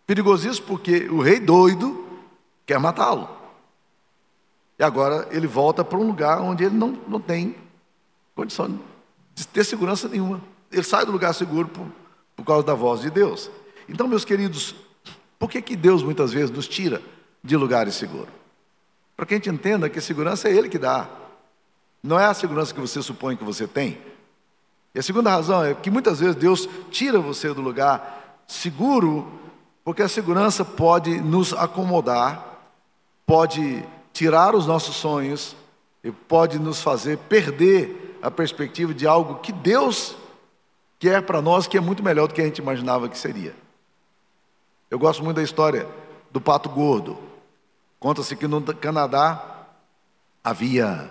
Perigosíssimo 0.06 0.68
porque 0.68 1.10
o 1.10 1.22
rei 1.22 1.40
doido 1.40 2.06
quer 2.68 2.80
matá-lo. 2.80 3.28
E 4.78 4.84
agora 4.84 5.28
ele 5.32 5.48
volta 5.48 5.84
para 5.84 5.98
um 5.98 6.06
lugar 6.06 6.40
onde 6.40 6.64
ele 6.64 6.76
não, 6.76 6.90
não 7.08 7.20
tem 7.20 7.56
condição 8.36 8.80
de 9.34 9.48
ter 9.48 9.64
segurança 9.64 10.08
nenhuma. 10.08 10.40
Ele 10.72 10.84
sai 10.84 11.04
do 11.04 11.12
lugar 11.12 11.34
seguro 11.34 11.68
por, 11.68 11.88
por 12.36 12.46
causa 12.46 12.64
da 12.64 12.76
voz 12.76 13.02
de 13.02 13.10
Deus. 13.10 13.50
Então, 13.90 14.08
meus 14.08 14.24
queridos, 14.24 14.76
por 15.40 15.50
que, 15.50 15.60
que 15.60 15.76
Deus 15.76 16.04
muitas 16.04 16.32
vezes 16.32 16.52
nos 16.52 16.68
tira 16.68 17.02
de 17.44 17.58
lugares 17.58 17.96
seguros? 17.96 18.34
Para 19.18 19.26
que 19.26 19.34
a 19.34 19.38
gente 19.38 19.50
entenda 19.50 19.90
que 19.90 19.98
a 19.98 20.02
segurança 20.02 20.48
é 20.48 20.56
Ele 20.56 20.70
que 20.70 20.78
dá. 20.78 21.10
Não 22.04 22.20
é 22.20 22.26
a 22.26 22.34
segurança 22.36 22.72
que 22.72 22.80
você 22.80 23.02
supõe 23.02 23.36
que 23.36 23.44
você 23.44 23.66
tem. 23.66 23.98
E 24.94 25.00
a 25.00 25.04
segunda 25.04 25.32
razão 25.32 25.64
é 25.64 25.74
que 25.74 25.90
muitas 25.90 26.20
vezes 26.20 26.36
Deus 26.36 26.70
tira 26.92 27.20
você 27.20 27.54
do 27.54 27.62
lugar 27.62 28.44
seguro, 28.46 29.28
porque 29.84 30.04
a 30.04 30.08
segurança 30.08 30.64
pode 30.64 31.20
nos 31.20 31.54
acomodar, 31.54 32.62
pode 33.26 33.84
tirar 34.12 34.54
os 34.54 34.68
nossos 34.68 34.96
sonhos 34.96 35.56
e 36.04 36.12
pode 36.12 36.60
nos 36.60 36.82
fazer 36.82 37.18
perder 37.18 38.20
a 38.22 38.30
perspectiva 38.30 38.94
de 38.94 39.08
algo 39.08 39.40
que 39.40 39.52
Deus 39.52 40.16
quer 41.00 41.22
para 41.24 41.42
nós, 41.42 41.68
que 41.68 41.78
é 41.78 41.82
muito 41.82 42.04
melhor 42.04 42.28
do 42.28 42.34
que 42.34 42.42
a 42.42 42.46
gente 42.46 42.60
imaginava 42.60 43.10
que 43.10 43.18
seria. 43.18 43.56
Eu 44.90 45.00
gosto 45.00 45.24
muito 45.24 45.38
da 45.38 45.44
história 45.44 45.88
do 46.32 46.40
pato 46.40 46.70
gordo. 46.70 47.18
Conta-se 48.00 48.36
que 48.36 48.48
no 48.48 48.62
Canadá 48.76 49.66
havia 50.44 51.10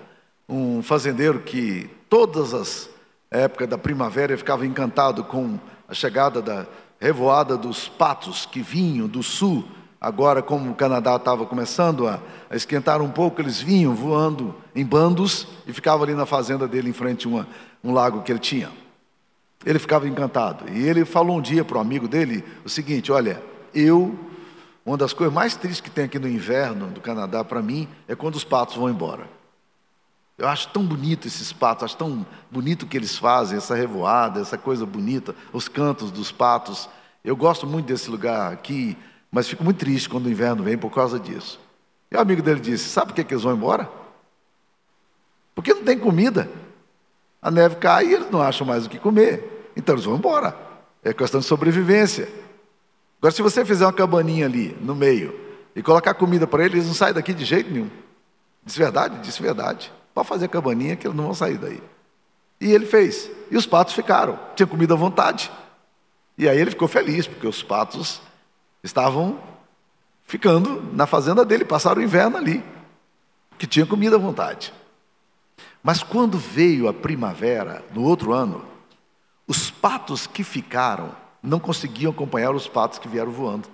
um 0.48 0.82
fazendeiro 0.82 1.40
que 1.40 1.90
todas 2.08 2.54
as 2.54 2.91
épocas 3.32 3.66
da 3.66 3.78
primavera 3.78 4.36
ficava 4.36 4.66
encantado 4.66 5.24
com 5.24 5.58
a 5.88 5.94
chegada 5.94 6.42
da 6.42 6.66
revoada 7.00 7.56
dos 7.56 7.88
patos 7.88 8.46
que 8.46 8.60
vinham 8.60 9.08
do 9.08 9.22
sul. 9.22 9.64
Agora, 9.98 10.42
como 10.42 10.70
o 10.70 10.74
Canadá 10.74 11.16
estava 11.16 11.46
começando 11.46 12.06
a, 12.06 12.20
a, 12.50 12.56
esquentar 12.56 13.00
um 13.00 13.08
pouco, 13.08 13.40
eles 13.40 13.60
vinham 13.60 13.94
voando 13.94 14.54
em 14.74 14.84
bandos 14.84 15.46
e 15.66 15.72
ficavam 15.72 16.04
ali 16.04 16.14
na 16.14 16.26
fazenda 16.26 16.68
dele, 16.68 16.90
em 16.90 16.92
frente 16.92 17.26
a 17.26 17.30
uma, 17.30 17.48
um 17.82 17.92
lago 17.92 18.22
que 18.22 18.30
ele 18.30 18.38
tinha. 18.38 18.70
Ele 19.64 19.78
ficava 19.78 20.06
encantado. 20.06 20.64
E 20.70 20.86
ele 20.86 21.04
falou 21.04 21.38
um 21.38 21.40
dia 21.40 21.64
para 21.64 21.78
o 21.78 21.80
amigo 21.80 22.06
dele 22.06 22.44
o 22.64 22.68
seguinte: 22.68 23.10
Olha, 23.12 23.42
eu, 23.72 24.18
uma 24.84 24.96
das 24.96 25.12
coisas 25.12 25.32
mais 25.32 25.54
tristes 25.54 25.80
que 25.80 25.90
tem 25.90 26.04
aqui 26.04 26.18
no 26.18 26.28
inverno 26.28 26.88
do 26.88 27.00
Canadá 27.00 27.44
para 27.44 27.62
mim 27.62 27.88
é 28.06 28.14
quando 28.14 28.34
os 28.34 28.44
patos 28.44 28.76
vão 28.76 28.90
embora. 28.90 29.41
Eu 30.38 30.48
acho 30.48 30.68
tão 30.68 30.84
bonito 30.84 31.26
esses 31.26 31.52
patos, 31.52 31.84
acho 31.84 31.96
tão 31.96 32.26
bonito 32.50 32.82
o 32.82 32.86
que 32.86 32.96
eles 32.96 33.16
fazem, 33.16 33.58
essa 33.58 33.74
revoada, 33.74 34.40
essa 34.40 34.58
coisa 34.58 34.84
bonita, 34.86 35.34
os 35.52 35.68
cantos 35.68 36.10
dos 36.10 36.32
patos. 36.32 36.88
Eu 37.24 37.36
gosto 37.36 37.66
muito 37.66 37.86
desse 37.86 38.10
lugar 38.10 38.52
aqui, 38.52 38.96
mas 39.30 39.48
fico 39.48 39.62
muito 39.62 39.78
triste 39.78 40.08
quando 40.08 40.26
o 40.26 40.30
inverno 40.30 40.62
vem 40.62 40.76
por 40.76 40.90
causa 40.90 41.18
disso. 41.20 41.60
E 42.10 42.16
o 42.16 42.20
amigo 42.20 42.42
dele 42.42 42.60
disse: 42.60 42.88
Sabe 42.88 43.08
por 43.08 43.14
que, 43.14 43.24
que 43.24 43.34
eles 43.34 43.44
vão 43.44 43.54
embora? 43.54 43.88
Porque 45.54 45.72
não 45.72 45.84
tem 45.84 45.98
comida. 45.98 46.48
A 47.40 47.50
neve 47.50 47.76
cai 47.76 48.06
e 48.06 48.14
eles 48.14 48.30
não 48.30 48.40
acham 48.40 48.66
mais 48.66 48.86
o 48.86 48.90
que 48.90 48.98
comer. 48.98 49.70
Então 49.76 49.94
eles 49.94 50.04
vão 50.04 50.16
embora. 50.16 50.56
É 51.02 51.12
questão 51.12 51.40
de 51.40 51.46
sobrevivência. 51.46 52.28
Agora, 53.18 53.34
se 53.34 53.42
você 53.42 53.64
fizer 53.64 53.84
uma 53.84 53.92
cabaninha 53.92 54.46
ali 54.46 54.76
no 54.80 54.94
meio 54.94 55.38
e 55.74 55.82
colocar 55.82 56.14
comida 56.14 56.46
para 56.46 56.64
eles, 56.64 56.74
eles 56.74 56.86
não 56.86 56.94
saem 56.94 57.14
daqui 57.14 57.32
de 57.32 57.44
jeito 57.44 57.70
nenhum. 57.70 57.90
Disse 58.64 58.78
verdade? 58.78 59.18
Disse 59.20 59.42
verdade. 59.42 59.92
Pode 60.14 60.28
fazer 60.28 60.46
a 60.46 60.48
cabaninha 60.48 60.96
que 60.96 61.06
eles 61.06 61.16
não 61.16 61.24
vão 61.24 61.34
sair 61.34 61.58
daí. 61.58 61.82
E 62.60 62.72
ele 62.72 62.86
fez. 62.86 63.30
E 63.50 63.56
os 63.56 63.66
patos 63.66 63.94
ficaram. 63.94 64.38
Tinha 64.54 64.66
comida 64.66 64.94
à 64.94 64.96
vontade. 64.96 65.50
E 66.36 66.48
aí 66.48 66.58
ele 66.58 66.70
ficou 66.70 66.88
feliz, 66.88 67.26
porque 67.26 67.46
os 67.46 67.62
patos 67.62 68.20
estavam 68.82 69.38
ficando 70.24 70.82
na 70.94 71.06
fazenda 71.06 71.44
dele, 71.44 71.64
passaram 71.64 72.00
o 72.00 72.04
inverno 72.04 72.36
ali, 72.36 72.64
que 73.58 73.66
tinha 73.66 73.84
comida 73.84 74.16
à 74.16 74.18
vontade. 74.18 74.72
Mas 75.82 76.02
quando 76.02 76.38
veio 76.38 76.88
a 76.88 76.94
primavera, 76.94 77.84
no 77.92 78.02
outro 78.02 78.32
ano, 78.32 78.64
os 79.46 79.70
patos 79.70 80.26
que 80.26 80.42
ficaram 80.42 81.14
não 81.42 81.58
conseguiam 81.58 82.12
acompanhar 82.12 82.54
os 82.54 82.68
patos 82.68 82.98
que 82.98 83.08
vieram 83.08 83.32
voando, 83.32 83.68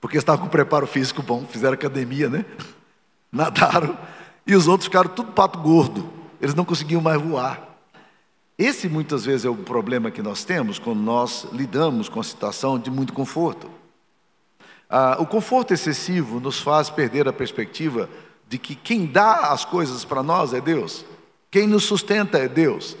porque 0.00 0.16
estavam 0.16 0.46
com 0.46 0.50
preparo 0.50 0.86
físico 0.86 1.22
bom, 1.22 1.44
fizeram 1.44 1.74
academia, 1.74 2.28
né? 2.28 2.44
Nadaram, 3.30 3.96
e 4.46 4.54
os 4.54 4.66
outros 4.66 4.86
ficaram 4.86 5.10
tudo 5.10 5.32
pato 5.32 5.58
gordo, 5.58 6.08
eles 6.40 6.54
não 6.54 6.64
conseguiam 6.64 7.00
mais 7.00 7.20
voar. 7.20 7.68
Esse 8.58 8.88
muitas 8.88 9.24
vezes 9.24 9.46
é 9.46 9.48
o 9.48 9.56
problema 9.56 10.10
que 10.10 10.20
nós 10.20 10.44
temos 10.44 10.78
quando 10.78 11.00
nós 11.00 11.46
lidamos 11.52 12.08
com 12.08 12.20
a 12.20 12.24
situação 12.24 12.78
de 12.78 12.90
muito 12.90 13.12
conforto. 13.12 13.70
Ah, 14.88 15.16
o 15.18 15.26
conforto 15.26 15.72
excessivo 15.72 16.40
nos 16.40 16.60
faz 16.60 16.90
perder 16.90 17.26
a 17.26 17.32
perspectiva 17.32 18.10
de 18.48 18.58
que 18.58 18.74
quem 18.74 19.06
dá 19.06 19.52
as 19.52 19.64
coisas 19.64 20.04
para 20.04 20.22
nós 20.22 20.52
é 20.52 20.60
Deus, 20.60 21.04
quem 21.50 21.66
nos 21.66 21.84
sustenta 21.84 22.36
é 22.36 22.48
Deus, 22.48 22.96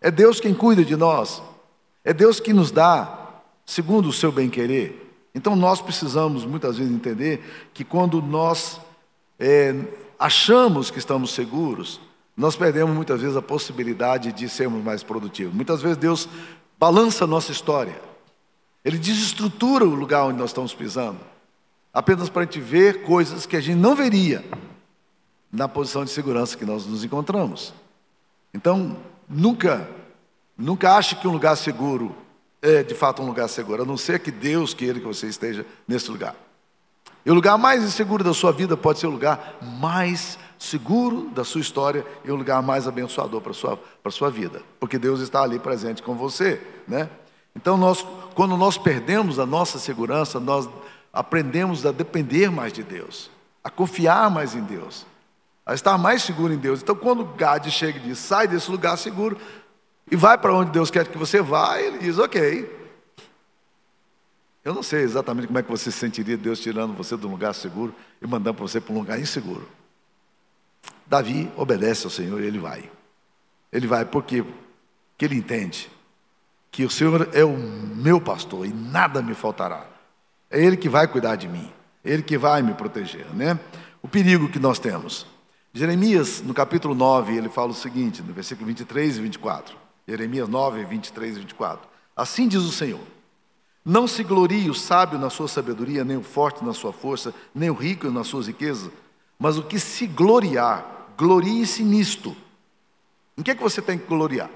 é 0.00 0.10
Deus 0.10 0.40
quem 0.40 0.54
cuida 0.54 0.84
de 0.84 0.96
nós, 0.96 1.42
é 2.04 2.14
Deus 2.14 2.38
que 2.40 2.52
nos 2.52 2.70
dá 2.70 3.42
segundo 3.66 4.08
o 4.08 4.12
seu 4.12 4.30
bem-querer. 4.30 5.02
Então 5.34 5.54
nós 5.54 5.82
precisamos 5.82 6.46
muitas 6.46 6.78
vezes 6.78 6.90
entender 6.90 7.68
que 7.74 7.84
quando 7.84 8.22
nós 8.22 8.80
é, 9.38 9.74
achamos 10.18 10.90
que 10.90 10.98
estamos 10.98 11.32
seguros, 11.32 12.00
nós 12.36 12.56
perdemos 12.56 12.94
muitas 12.94 13.20
vezes 13.20 13.36
a 13.36 13.42
possibilidade 13.42 14.32
de 14.32 14.48
sermos 14.48 14.84
mais 14.84 15.02
produtivos. 15.02 15.54
Muitas 15.54 15.80
vezes 15.80 15.96
Deus 15.96 16.28
balança 16.78 17.24
a 17.24 17.26
nossa 17.26 17.52
história, 17.52 18.00
Ele 18.84 18.98
desestrutura 18.98 19.84
o 19.84 19.94
lugar 19.94 20.24
onde 20.24 20.38
nós 20.38 20.50
estamos 20.50 20.74
pisando, 20.74 21.20
apenas 21.92 22.28
para 22.28 22.42
a 22.42 22.44
gente 22.44 22.60
ver 22.60 23.02
coisas 23.02 23.46
que 23.46 23.56
a 23.56 23.60
gente 23.60 23.78
não 23.78 23.94
veria 23.94 24.44
na 25.50 25.66
posição 25.66 26.04
de 26.04 26.10
segurança 26.10 26.56
que 26.56 26.64
nós 26.64 26.86
nos 26.86 27.02
encontramos. 27.02 27.72
Então, 28.52 28.96
nunca, 29.28 29.88
nunca 30.56 30.94
ache 30.96 31.16
que 31.16 31.26
um 31.26 31.32
lugar 31.32 31.56
seguro 31.56 32.14
é 32.60 32.82
de 32.82 32.94
fato 32.94 33.22
um 33.22 33.26
lugar 33.26 33.48
seguro, 33.48 33.82
a 33.82 33.86
não 33.86 33.96
ser 33.96 34.20
que 34.20 34.30
Deus 34.30 34.74
queira 34.74 35.00
que 35.00 35.06
você 35.06 35.26
esteja 35.26 35.64
nesse 35.86 36.10
lugar. 36.10 36.34
E 37.26 37.30
o 37.30 37.34
lugar 37.34 37.58
mais 37.58 37.82
inseguro 37.82 38.22
da 38.22 38.32
sua 38.32 38.52
vida 38.52 38.76
pode 38.76 39.00
ser 39.00 39.08
o 39.08 39.10
lugar 39.10 39.58
mais 39.60 40.38
seguro 40.56 41.28
da 41.34 41.42
sua 41.42 41.60
história 41.60 42.06
e 42.24 42.30
o 42.30 42.36
lugar 42.36 42.62
mais 42.62 42.86
abençoador 42.86 43.40
para 43.40 43.50
a 43.50 43.54
sua, 43.54 43.76
para 43.76 44.12
sua 44.12 44.30
vida, 44.30 44.62
porque 44.78 44.96
Deus 44.96 45.18
está 45.18 45.42
ali 45.42 45.58
presente 45.58 46.04
com 46.04 46.14
você, 46.14 46.62
né? 46.86 47.10
Então, 47.56 47.76
nós, 47.76 48.06
quando 48.36 48.56
nós 48.56 48.78
perdemos 48.78 49.40
a 49.40 49.44
nossa 49.44 49.76
segurança, 49.80 50.38
nós 50.38 50.68
aprendemos 51.12 51.84
a 51.84 51.90
depender 51.90 52.48
mais 52.48 52.72
de 52.72 52.84
Deus, 52.84 53.28
a 53.64 53.70
confiar 53.70 54.30
mais 54.30 54.54
em 54.54 54.62
Deus, 54.62 55.04
a 55.64 55.74
estar 55.74 55.98
mais 55.98 56.22
seguro 56.22 56.52
em 56.52 56.58
Deus. 56.58 56.80
Então, 56.80 56.94
quando 56.94 57.24
Gad 57.24 57.66
chega 57.70 57.98
e 57.98 58.02
diz, 58.02 58.20
sai 58.20 58.46
desse 58.46 58.70
lugar 58.70 58.96
seguro, 58.96 59.36
e 60.08 60.14
vai 60.14 60.38
para 60.38 60.54
onde 60.54 60.70
Deus 60.70 60.92
quer 60.92 61.04
que 61.08 61.18
você 61.18 61.42
vá, 61.42 61.80
ele 61.80 61.98
diz: 61.98 62.18
Ok. 62.18 62.85
Eu 64.66 64.74
não 64.74 64.82
sei 64.82 65.02
exatamente 65.02 65.46
como 65.46 65.60
é 65.60 65.62
que 65.62 65.70
você 65.70 65.92
se 65.92 65.98
sentiria 65.98 66.36
Deus 66.36 66.58
tirando 66.58 66.92
você 66.92 67.16
de 67.16 67.24
um 67.24 67.30
lugar 67.30 67.54
seguro 67.54 67.94
e 68.20 68.26
mandando 68.26 68.58
você 68.58 68.80
para 68.80 68.92
um 68.92 68.98
lugar 68.98 69.16
inseguro. 69.16 69.68
Davi 71.06 71.48
obedece 71.56 72.04
ao 72.04 72.10
Senhor 72.10 72.40
e 72.42 72.46
ele 72.46 72.58
vai. 72.58 72.90
Ele 73.72 73.86
vai 73.86 74.04
porque, 74.04 74.42
porque 74.42 75.24
ele 75.24 75.36
entende 75.36 75.88
que 76.72 76.84
o 76.84 76.90
Senhor 76.90 77.28
é 77.32 77.44
o 77.44 77.56
meu 77.56 78.20
pastor 78.20 78.66
e 78.66 78.72
nada 78.72 79.22
me 79.22 79.34
faltará. 79.34 79.86
É 80.50 80.60
Ele 80.60 80.76
que 80.76 80.88
vai 80.88 81.06
cuidar 81.06 81.36
de 81.36 81.46
mim, 81.46 81.72
é 82.04 82.10
Ele 82.10 82.24
que 82.24 82.36
vai 82.36 82.60
me 82.60 82.74
proteger, 82.74 83.32
né? 83.34 83.56
O 84.02 84.08
perigo 84.08 84.48
que 84.48 84.58
nós 84.58 84.80
temos. 84.80 85.28
Jeremias, 85.72 86.42
no 86.42 86.52
capítulo 86.52 86.92
9, 86.92 87.36
ele 87.36 87.48
fala 87.48 87.70
o 87.70 87.74
seguinte, 87.74 88.20
no 88.20 88.34
versículo 88.34 88.66
23 88.66 89.18
e 89.18 89.20
24. 89.20 89.76
Jeremias 90.08 90.48
9, 90.48 90.84
23 90.86 91.36
e 91.36 91.38
24. 91.38 91.88
Assim 92.16 92.48
diz 92.48 92.62
o 92.62 92.72
Senhor: 92.72 93.15
Não 93.88 94.08
se 94.08 94.24
glorie 94.24 94.68
o 94.68 94.74
sábio 94.74 95.16
na 95.16 95.30
sua 95.30 95.46
sabedoria, 95.46 96.04
nem 96.04 96.16
o 96.16 96.22
forte 96.24 96.64
na 96.64 96.74
sua 96.74 96.92
força, 96.92 97.32
nem 97.54 97.70
o 97.70 97.74
rico 97.74 98.10
nas 98.10 98.26
suas 98.26 98.48
riquezas, 98.48 98.90
mas 99.38 99.56
o 99.56 99.62
que 99.62 99.78
se 99.78 100.08
gloriar, 100.08 100.84
glorie-se 101.16 101.84
nisto. 101.84 102.36
Em 103.38 103.44
que 103.44 103.52
é 103.52 103.54
que 103.54 103.62
você 103.62 103.80
tem 103.80 103.96
que 103.96 104.08
gloriar? 104.08 104.50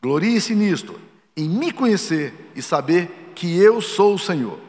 Glorie-se 0.00 0.54
nisto, 0.54 0.94
em 1.36 1.48
me 1.48 1.72
conhecer 1.72 2.52
e 2.54 2.62
saber 2.62 3.32
que 3.34 3.58
eu 3.58 3.80
sou 3.80 4.14
o 4.14 4.18
Senhor. 4.18 4.60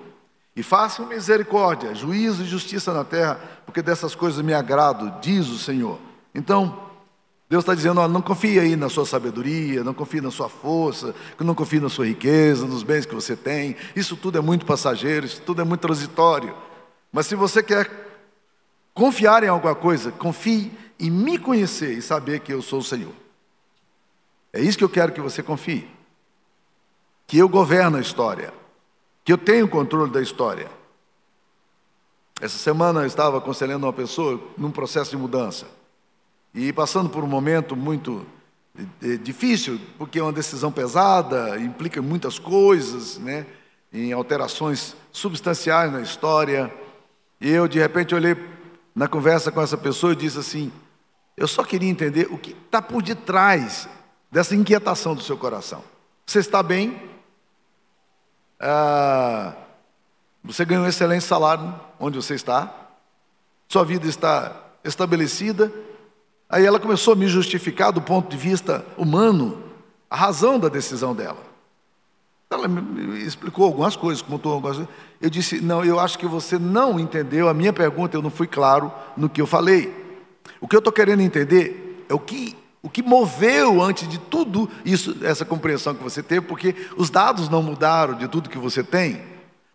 E 0.55 0.63
façam 0.63 1.05
misericórdia, 1.05 1.93
juízo 1.93 2.41
e 2.41 2.47
justiça 2.47 2.91
na 2.91 3.03
terra, 3.03 3.39
porque 3.63 3.83
dessas 3.83 4.15
coisas 4.15 4.43
me 4.43 4.55
agrado, 4.55 5.21
diz 5.21 5.49
o 5.49 5.59
Senhor. 5.59 5.99
Então, 6.33 6.86
Deus 7.49 7.63
está 7.63 7.73
dizendo: 7.73 8.01
ó, 8.01 8.07
não 8.07 8.21
confie 8.21 8.59
aí 8.59 8.75
na 8.75 8.89
sua 8.89 9.05
sabedoria, 9.05 9.83
não 9.83 9.93
confie 9.93 10.19
na 10.19 10.31
sua 10.31 10.49
força, 10.49 11.15
não 11.39 11.55
confie 11.55 11.79
na 11.79 11.89
sua 11.89 12.05
riqueza, 12.05 12.65
nos 12.65 12.83
bens 12.83 13.05
que 13.05 13.15
você 13.15 13.35
tem. 13.35 13.75
Isso 13.95 14.17
tudo 14.17 14.37
é 14.37 14.41
muito 14.41 14.65
passageiro, 14.65 15.25
isso 15.25 15.41
tudo 15.41 15.61
é 15.61 15.65
muito 15.65 15.81
transitório. 15.81 16.55
Mas 17.11 17.25
se 17.27 17.35
você 17.35 17.63
quer 17.63 17.89
confiar 18.93 19.43
em 19.43 19.47
alguma 19.47 19.75
coisa, 19.75 20.11
confie 20.11 20.71
em 20.99 21.09
me 21.09 21.37
conhecer 21.37 21.97
e 21.97 22.01
saber 22.01 22.41
que 22.41 22.51
eu 22.51 22.61
sou 22.61 22.79
o 22.79 22.83
Senhor. 22.83 23.13
É 24.51 24.59
isso 24.59 24.77
que 24.77 24.83
eu 24.83 24.89
quero 24.89 25.13
que 25.13 25.21
você 25.21 25.41
confie. 25.41 25.87
Que 27.25 27.37
eu 27.37 27.47
governo 27.47 27.97
a 27.97 28.01
história, 28.01 28.53
que 29.23 29.31
eu 29.31 29.37
tenho 29.37 29.65
o 29.65 29.69
controle 29.69 30.11
da 30.11 30.21
história. 30.21 30.69
Essa 32.41 32.57
semana 32.57 33.01
eu 33.01 33.05
estava 33.05 33.37
aconselhando 33.37 33.85
uma 33.85 33.93
pessoa 33.93 34.41
num 34.57 34.71
processo 34.71 35.11
de 35.11 35.17
mudança 35.17 35.76
e 36.53 36.71
passando 36.73 37.09
por 37.09 37.23
um 37.23 37.27
momento 37.27 37.75
muito 37.75 38.25
eh, 39.01 39.17
difícil, 39.17 39.79
porque 39.97 40.19
é 40.19 40.23
uma 40.23 40.33
decisão 40.33 40.71
pesada, 40.71 41.59
implica 41.59 42.01
muitas 42.01 42.39
coisas, 42.39 43.17
né? 43.17 43.45
em 43.91 44.11
alterações 44.11 44.95
substanciais 45.11 45.91
na 45.91 46.01
história. 46.01 46.73
E 47.39 47.49
eu, 47.49 47.67
de 47.67 47.79
repente, 47.79 48.13
olhei 48.13 48.35
na 48.95 49.07
conversa 49.07 49.51
com 49.51 49.61
essa 49.61 49.77
pessoa 49.77 50.13
e 50.13 50.15
disse 50.15 50.39
assim: 50.39 50.71
Eu 51.35 51.47
só 51.47 51.63
queria 51.63 51.89
entender 51.89 52.27
o 52.31 52.37
que 52.37 52.51
está 52.51 52.81
por 52.81 53.01
detrás 53.01 53.87
dessa 54.31 54.55
inquietação 54.55 55.15
do 55.15 55.21
seu 55.21 55.37
coração. 55.37 55.83
Você 56.25 56.39
está 56.39 56.61
bem? 56.61 57.01
Ah, 58.59 59.53
você 60.43 60.65
ganhou 60.65 60.83
um 60.83 60.87
excelente 60.87 61.23
salário 61.23 61.73
onde 61.99 62.17
você 62.17 62.35
está? 62.35 62.73
Sua 63.69 63.83
vida 63.83 64.07
está 64.07 64.55
estabelecida? 64.83 65.71
Aí 66.49 66.65
ela 66.65 66.79
começou 66.79 67.13
a 67.13 67.15
me 67.15 67.27
justificar 67.27 67.91
do 67.91 68.01
ponto 68.01 68.29
de 68.29 68.37
vista 68.37 68.85
humano 68.97 69.61
a 70.09 70.15
razão 70.15 70.57
da 70.59 70.69
decisão 70.69 71.13
dela. 71.13 71.45
Ela 72.49 72.67
me 72.67 73.21
explicou 73.23 73.65
algumas 73.65 73.97
coisas, 73.97 74.21
contou 74.21 74.53
algumas 74.53 74.77
coisas. 74.77 74.93
Eu 75.19 75.29
disse: 75.29 75.59
Não, 75.59 75.83
eu 75.83 75.99
acho 75.99 76.17
que 76.17 76.25
você 76.25 76.57
não 76.57 76.97
entendeu 76.97 77.49
a 77.49 77.53
minha 77.53 77.73
pergunta, 77.73 78.15
eu 78.15 78.21
não 78.21 78.29
fui 78.29 78.47
claro 78.47 78.91
no 79.17 79.29
que 79.29 79.41
eu 79.41 79.47
falei. 79.47 79.93
O 80.61 80.67
que 80.67 80.75
eu 80.75 80.79
estou 80.79 80.93
querendo 80.93 81.21
entender 81.21 82.05
é 82.07 82.13
o 82.13 82.19
que, 82.19 82.55
o 82.81 82.89
que 82.89 83.03
moveu 83.03 83.81
antes 83.81 84.07
de 84.07 84.17
tudo 84.17 84.69
isso, 84.85 85.17
essa 85.21 85.43
compreensão 85.43 85.93
que 85.93 86.01
você 86.01 86.23
teve, 86.23 86.41
porque 86.41 86.73
os 86.95 87.09
dados 87.09 87.49
não 87.49 87.61
mudaram 87.61 88.15
de 88.15 88.29
tudo 88.29 88.49
que 88.49 88.57
você 88.57 88.81
tem, 88.81 89.21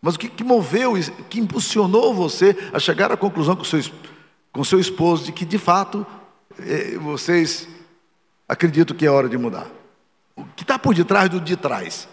mas 0.01 0.15
o 0.15 0.19
que, 0.19 0.27
que 0.27 0.43
moveu, 0.43 0.93
que 1.29 1.39
impulsionou 1.39 2.11
você 2.11 2.57
a 2.73 2.79
chegar 2.79 3.11
à 3.11 3.17
conclusão 3.17 3.55
com 3.55 3.63
seu, 3.63 3.79
com 4.51 4.63
seu 4.63 4.79
esposo 4.79 5.25
de 5.25 5.31
que 5.31 5.45
de 5.45 5.59
fato 5.59 6.05
vocês 7.01 7.67
acreditam 8.47 8.95
que 8.95 9.05
é 9.05 9.09
hora 9.09 9.27
de 9.29 9.37
mudar? 9.37 9.67
O 10.35 10.45
que 10.55 10.63
está 10.63 10.77
por 10.77 10.93
detrás 10.93 11.29
do 11.29 11.39
de 11.39 11.55
trás? 11.55 12.07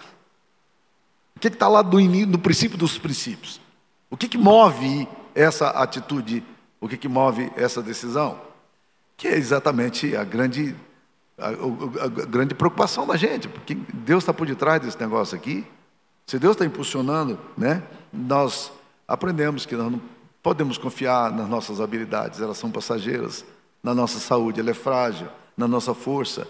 O 1.37 1.41
que 1.41 1.49
está 1.49 1.69
lá 1.69 1.83
do, 1.83 1.99
no 2.01 2.39
princípio 2.39 2.77
dos 2.77 2.99
princípios? 2.99 3.61
O 4.11 4.17
que, 4.17 4.29
que 4.29 4.37
move 4.37 5.09
essa 5.35 5.71
atitude? 5.71 6.45
O 6.81 6.89
que, 6.89 6.97
que 6.97 7.09
move 7.09 7.51
essa 7.57 7.83
decisão? 7.83 8.41
Que 9.17 9.29
é 9.29 9.37
exatamente 9.37 10.17
a 10.17 10.25
grande, 10.25 10.75
a, 11.39 11.49
a, 11.49 12.05
a 12.05 12.09
grande 12.09 12.55
preocupação 12.55 13.07
da 13.07 13.17
gente, 13.17 13.49
porque 13.49 13.75
Deus 13.75 14.23
está 14.23 14.35
por 14.35 14.47
detrás 14.47 14.83
desse 14.83 15.01
negócio 15.01 15.37
aqui. 15.37 15.65
Se 16.27 16.39
Deus 16.39 16.53
está 16.53 16.65
impulsionando, 16.65 17.39
né, 17.57 17.83
nós 18.13 18.73
aprendemos 19.07 19.65
que 19.65 19.77
nós 19.77 19.91
não 19.91 20.01
podemos 20.43 20.79
confiar 20.79 21.33
nas 21.33 21.49
nossas 21.49 21.81
habilidades, 21.81 22.41
elas 22.41 22.57
são 22.59 22.71
passageiras, 22.71 23.45
na 23.83 23.95
nossa 23.95 24.19
saúde, 24.19 24.61
ela 24.61 24.71
é 24.71 24.75
frágil, 24.75 25.29
na 25.57 25.67
nossa 25.67 25.95
força, 25.95 26.47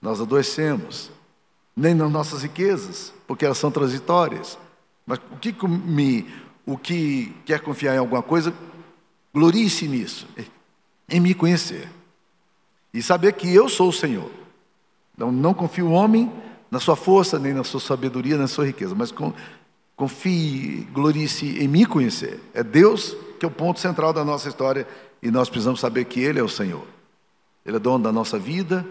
nós 0.00 0.20
adoecemos, 0.20 1.10
nem 1.76 1.94
nas 1.94 2.10
nossas 2.10 2.42
riquezas, 2.42 3.12
porque 3.26 3.44
elas 3.44 3.58
são 3.58 3.70
transitórias. 3.70 4.58
Mas 5.06 5.18
o 5.32 5.36
que 5.36 5.54
me, 5.66 6.26
o 6.66 6.76
que 6.76 7.34
quer 7.44 7.60
confiar 7.60 7.94
em 7.94 7.98
alguma 7.98 8.22
coisa, 8.22 8.52
glorie-se 9.34 9.86
nisso, 9.88 10.26
em 11.08 11.20
me 11.20 11.34
conhecer 11.34 11.88
e 12.92 13.02
saber 13.02 13.32
que 13.34 13.52
eu 13.52 13.68
sou 13.68 13.88
o 13.88 13.92
Senhor. 13.92 14.30
Então, 15.14 15.30
não 15.30 15.54
confio 15.54 15.86
o 15.86 15.92
homem 15.92 16.30
na 16.70 16.80
sua 16.80 16.96
força, 16.96 17.38
nem 17.38 17.52
na 17.52 17.64
sua 17.64 17.80
sabedoria, 17.80 18.32
nem 18.32 18.42
na 18.42 18.48
sua 18.48 18.66
riqueza, 18.66 18.94
mas 18.94 19.12
confie, 19.96 20.88
glorie-se 20.92 21.58
em 21.62 21.68
me 21.68 21.84
conhecer. 21.84 22.40
É 22.54 22.62
Deus 22.62 23.16
que 23.38 23.44
é 23.44 23.48
o 23.48 23.50
ponto 23.50 23.80
central 23.80 24.12
da 24.12 24.24
nossa 24.24 24.48
história 24.48 24.86
e 25.22 25.30
nós 25.30 25.48
precisamos 25.48 25.80
saber 25.80 26.04
que 26.06 26.20
Ele 26.20 26.38
é 26.38 26.42
o 26.42 26.48
Senhor. 26.48 26.86
Ele 27.64 27.76
é 27.76 27.80
dono 27.80 28.04
da 28.04 28.12
nossa 28.12 28.38
vida, 28.38 28.84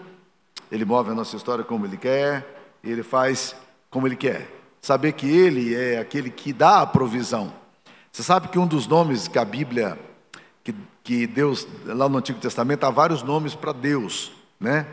Ele 0.70 0.84
move 0.84 1.10
a 1.10 1.14
nossa 1.14 1.36
história 1.36 1.64
como 1.64 1.86
Ele 1.86 1.96
quer, 1.96 2.60
ele 2.82 3.02
faz 3.02 3.54
como 3.90 4.06
ele 4.06 4.16
quer. 4.16 4.48
Saber 4.80 5.12
que 5.12 5.26
ele 5.28 5.74
é 5.74 5.98
aquele 5.98 6.30
que 6.30 6.52
dá 6.52 6.80
a 6.80 6.86
provisão. 6.86 7.52
Você 8.10 8.22
sabe 8.22 8.48
que 8.48 8.58
um 8.58 8.66
dos 8.66 8.86
nomes 8.86 9.28
que 9.28 9.38
a 9.38 9.44
Bíblia, 9.44 9.98
que, 10.64 10.74
que 11.04 11.26
Deus, 11.26 11.66
lá 11.84 12.08
no 12.08 12.18
Antigo 12.18 12.40
Testamento, 12.40 12.84
há 12.84 12.90
vários 12.90 13.22
nomes 13.22 13.54
para 13.54 13.72
Deus, 13.72 14.32
né? 14.58 14.86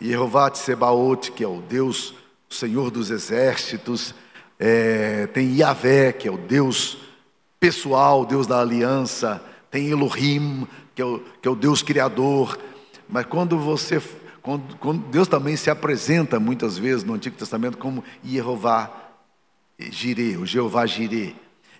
Jeová 0.00 0.52
Sebaot, 0.54 1.32
que 1.32 1.44
é 1.44 1.48
o 1.48 1.60
Deus, 1.60 2.14
o 2.48 2.54
Senhor 2.54 2.90
dos 2.90 3.10
exércitos, 3.10 4.14
é, 4.58 5.26
tem 5.26 5.58
Yahvé, 5.58 6.12
que 6.12 6.26
é 6.26 6.30
o 6.30 6.38
Deus 6.38 6.96
pessoal, 7.58 8.24
Deus 8.24 8.46
da 8.46 8.60
aliança, 8.60 9.42
tem 9.70 9.88
Elohim, 9.88 10.66
que 10.94 11.02
é 11.02 11.04
o, 11.04 11.22
que 11.40 11.48
é 11.48 11.50
o 11.50 11.54
Deus 11.54 11.82
criador. 11.82 12.58
Mas 13.08 13.26
quando 13.26 13.58
você 13.58 14.02
quando, 14.42 14.76
quando 14.76 15.06
Deus 15.08 15.28
também 15.28 15.54
se 15.56 15.70
apresenta 15.70 16.40
muitas 16.40 16.78
vezes 16.78 17.04
no 17.04 17.14
Antigo 17.14 17.36
Testamento 17.36 17.76
como 17.76 18.02
Jeová 18.24 18.90
Jireh, 19.78 20.38
o 20.38 20.46
Jeová 20.46 20.86
Jireh. 20.86 21.34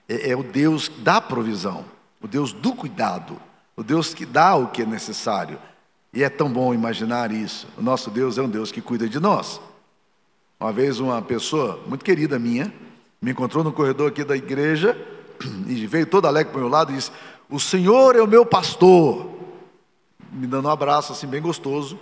É, 0.08 0.30
é 0.30 0.36
o 0.36 0.42
Deus 0.42 0.90
da 0.98 1.20
provisão, 1.20 1.84
o 2.20 2.28
Deus 2.28 2.52
do 2.52 2.74
cuidado, 2.74 3.40
o 3.76 3.82
Deus 3.82 4.12
que 4.12 4.26
dá 4.26 4.54
o 4.56 4.68
que 4.68 4.82
é 4.82 4.86
necessário. 4.86 5.58
E 6.12 6.22
é 6.24 6.28
tão 6.28 6.50
bom 6.52 6.74
imaginar 6.74 7.30
isso. 7.30 7.68
O 7.78 7.82
nosso 7.82 8.10
Deus 8.10 8.36
é 8.36 8.42
um 8.42 8.48
Deus 8.48 8.72
que 8.72 8.80
cuida 8.80 9.08
de 9.08 9.20
nós. 9.20 9.60
Uma 10.58 10.72
vez 10.72 10.98
uma 10.98 11.22
pessoa 11.22 11.80
muito 11.86 12.04
querida 12.04 12.38
minha 12.38 12.72
me 13.22 13.30
encontrou 13.30 13.62
no 13.62 13.72
corredor 13.72 14.08
aqui 14.08 14.24
da 14.24 14.36
igreja 14.36 14.96
e 15.68 15.86
veio 15.86 16.06
toda 16.06 16.26
alegre 16.26 16.52
para 16.52 16.58
o 16.58 16.62
meu 16.62 16.70
lado 16.70 16.92
e 16.92 16.96
disse: 16.96 17.12
O 17.50 17.58
Senhor 17.58 18.14
é 18.14 18.22
o 18.22 18.28
meu 18.28 18.46
pastor. 18.46 19.28
Me 20.32 20.46
dando 20.46 20.68
um 20.68 20.70
abraço 20.70 21.12
assim 21.12 21.26
bem 21.26 21.42
gostoso. 21.42 21.98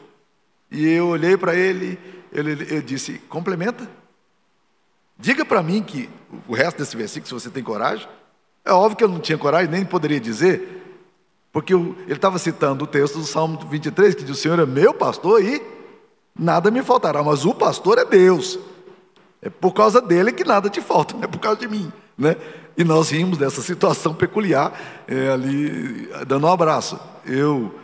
E 0.71 0.87
eu 0.87 1.09
olhei 1.09 1.37
para 1.37 1.55
ele, 1.57 1.99
ele, 2.31 2.53
ele 2.53 2.83
disse: 2.83 3.19
complementa. 3.29 3.89
Diga 5.19 5.45
para 5.45 5.63
mim 5.63 5.83
que 5.83 6.09
o 6.47 6.55
resto 6.55 6.79
desse 6.79 6.97
versículo, 6.97 7.27
se 7.27 7.35
você 7.35 7.51
tem 7.51 7.63
coragem. 7.63 8.07
É 8.65 8.73
óbvio 8.73 8.99
que 8.99 9.05
eu 9.05 9.09
não 9.09 9.19
tinha 9.19 9.39
coragem, 9.39 9.71
nem 9.71 9.85
poderia 9.85 10.21
dizer, 10.21 11.01
porque 11.51 11.73
ele 11.73 12.13
estava 12.13 12.39
citando 12.39 12.85
o 12.85 12.87
texto 12.87 13.19
do 13.19 13.25
Salmo 13.25 13.59
23, 13.69 14.15
que 14.15 14.25
diz: 14.25 14.37
O 14.37 14.41
Senhor 14.41 14.59
é 14.59 14.67
meu 14.67 14.93
pastor 14.93 15.43
e 15.43 15.63
nada 16.39 16.71
me 16.71 16.83
faltará, 16.83 17.23
mas 17.23 17.47
o 17.47 17.55
pastor 17.55 17.97
é 17.97 18.05
Deus. 18.05 18.59
É 19.41 19.49
por 19.49 19.73
causa 19.73 20.01
dele 20.01 20.33
que 20.33 20.45
nada 20.45 20.69
te 20.69 20.83
falta, 20.83 21.15
não 21.15 21.25
é 21.25 21.27
por 21.27 21.39
causa 21.39 21.59
de 21.59 21.69
mim. 21.69 21.91
Né? 22.17 22.37
E 22.79 22.85
nós 22.85 23.11
rimos 23.11 23.37
dessa 23.37 23.61
situação 23.61 24.15
peculiar, 24.15 24.73
é, 25.07 25.31
ali, 25.31 26.09
dando 26.27 26.47
um 26.47 26.51
abraço. 26.51 26.99
Eu 27.27 27.75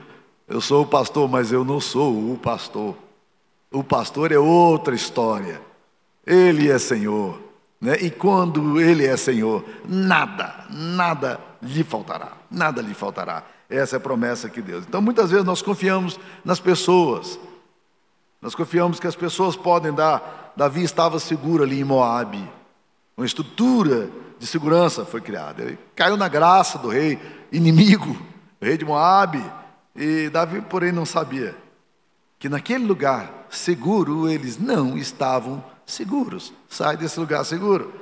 eu 0.47 0.61
sou 0.61 0.83
o 0.83 0.87
pastor, 0.87 1.29
mas 1.29 1.53
eu 1.53 1.65
não 1.65 1.81
sou 1.81 2.33
o 2.33 2.39
pastor. 2.39 2.95
O 3.73 3.83
pastor 3.83 4.31
é 4.31 4.39
outra 4.39 4.95
história. 4.95 5.61
Ele 6.27 6.71
é 6.71 6.79
Senhor. 6.79 7.41
Né? 7.81 7.97
E 8.01 8.11
quando 8.11 8.81
Ele 8.81 9.07
é 9.07 9.17
Senhor, 9.17 9.65
nada, 9.89 10.67
nada 10.71 11.41
lhe 11.63 11.83
faltará. 11.83 12.33
Nada 12.51 12.83
lhe 12.83 12.93
faltará. 12.93 13.43
Essa 13.71 13.97
é 13.97 13.99
a 13.99 14.01
promessa 14.01 14.51
que 14.51 14.61
Deus. 14.61 14.85
Então, 14.87 15.01
muitas 15.01 15.31
vezes 15.31 15.47
nós 15.47 15.63
confiamos 15.63 16.21
nas 16.45 16.61
pessoas. 16.61 17.39
Nós 18.41 18.55
confiamos 18.55 19.01
que 19.01 19.07
as 19.07 19.17
pessoas 19.17 19.57
podem 19.57 19.93
dar. 19.95 20.53
Davi 20.55 20.85
estava 20.85 21.19
seguro 21.19 21.65
ali 21.65 21.81
em 21.81 21.85
Moabe. 21.85 22.47
Uma 23.17 23.25
estrutura 23.25 24.11
de 24.39 24.47
segurança 24.47 25.05
foi 25.05 25.21
criada. 25.21 25.63
Ele 25.63 25.79
caiu 25.95 26.17
na 26.17 26.29
graça 26.29 26.79
do 26.79 26.89
rei 26.89 27.19
inimigo, 27.53 28.17
o 28.61 28.65
rei 28.65 28.77
de 28.77 28.85
Moabe 28.85 29.45
e 29.95 30.29
Davi, 30.29 30.61
porém, 30.61 30.93
não 30.93 31.07
sabia 31.07 31.55
que 32.39 32.49
naquele 32.49 32.85
lugar 32.85 33.47
seguro 33.49 34.29
eles 34.29 34.59
não 34.59 34.99
estavam 34.99 35.65
seguros. 35.87 36.53
Sai 36.69 36.97
desse 36.97 37.19
lugar 37.19 37.45
seguro. 37.45 37.95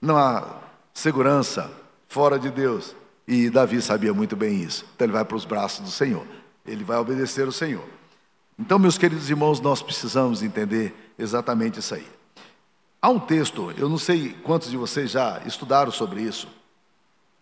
Não 0.00 0.16
há 0.16 0.44
segurança 0.92 1.70
fora 2.08 2.38
de 2.38 2.50
Deus. 2.50 2.96
E 3.26 3.50
Davi 3.50 3.80
sabia 3.82 4.12
muito 4.14 4.34
bem 4.34 4.62
isso. 4.62 4.84
Então 4.94 5.04
ele 5.04 5.12
vai 5.12 5.24
para 5.24 5.36
os 5.36 5.44
braços 5.44 5.84
do 5.84 5.90
Senhor. 5.90 6.26
Ele 6.66 6.82
vai 6.82 6.98
obedecer 6.98 7.46
o 7.46 7.52
Senhor. 7.52 7.84
Então, 8.58 8.76
meus 8.76 8.98
queridos 8.98 9.30
irmãos, 9.30 9.60
nós 9.60 9.80
precisamos 9.82 10.42
entender 10.42 11.12
exatamente 11.16 11.78
isso 11.78 11.94
aí. 11.94 12.06
Há 13.00 13.08
um 13.10 13.20
texto, 13.20 13.72
eu 13.76 13.88
não 13.88 13.98
sei 13.98 14.34
quantos 14.42 14.70
de 14.70 14.76
vocês 14.76 15.10
já 15.10 15.40
estudaram 15.46 15.92
sobre 15.92 16.20
isso, 16.20 16.48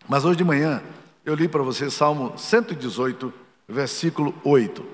mas 0.07 0.23
hoje 0.23 0.37
de 0.37 0.43
manhã 0.43 0.83
eu 1.25 1.33
li 1.33 1.47
para 1.47 1.63
você 1.63 1.89
Salmo 1.89 2.37
118, 2.37 3.33
versículo 3.67 4.35
8. 4.43 4.85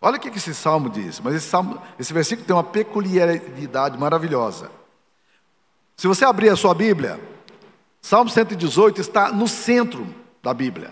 Olha 0.00 0.16
o 0.16 0.20
que 0.20 0.28
esse 0.28 0.52
salmo 0.52 0.90
diz, 0.90 1.20
mas 1.20 1.36
esse, 1.36 1.46
salmo, 1.46 1.80
esse 1.98 2.12
versículo 2.12 2.44
tem 2.44 2.54
uma 2.54 2.64
peculiaridade 2.64 3.96
maravilhosa. 3.96 4.68
Se 5.96 6.08
você 6.08 6.24
abrir 6.24 6.48
a 6.48 6.56
sua 6.56 6.74
Bíblia, 6.74 7.20
Salmo 8.00 8.28
118 8.28 9.00
está 9.00 9.32
no 9.32 9.46
centro 9.46 10.04
da 10.42 10.52
Bíblia. 10.52 10.90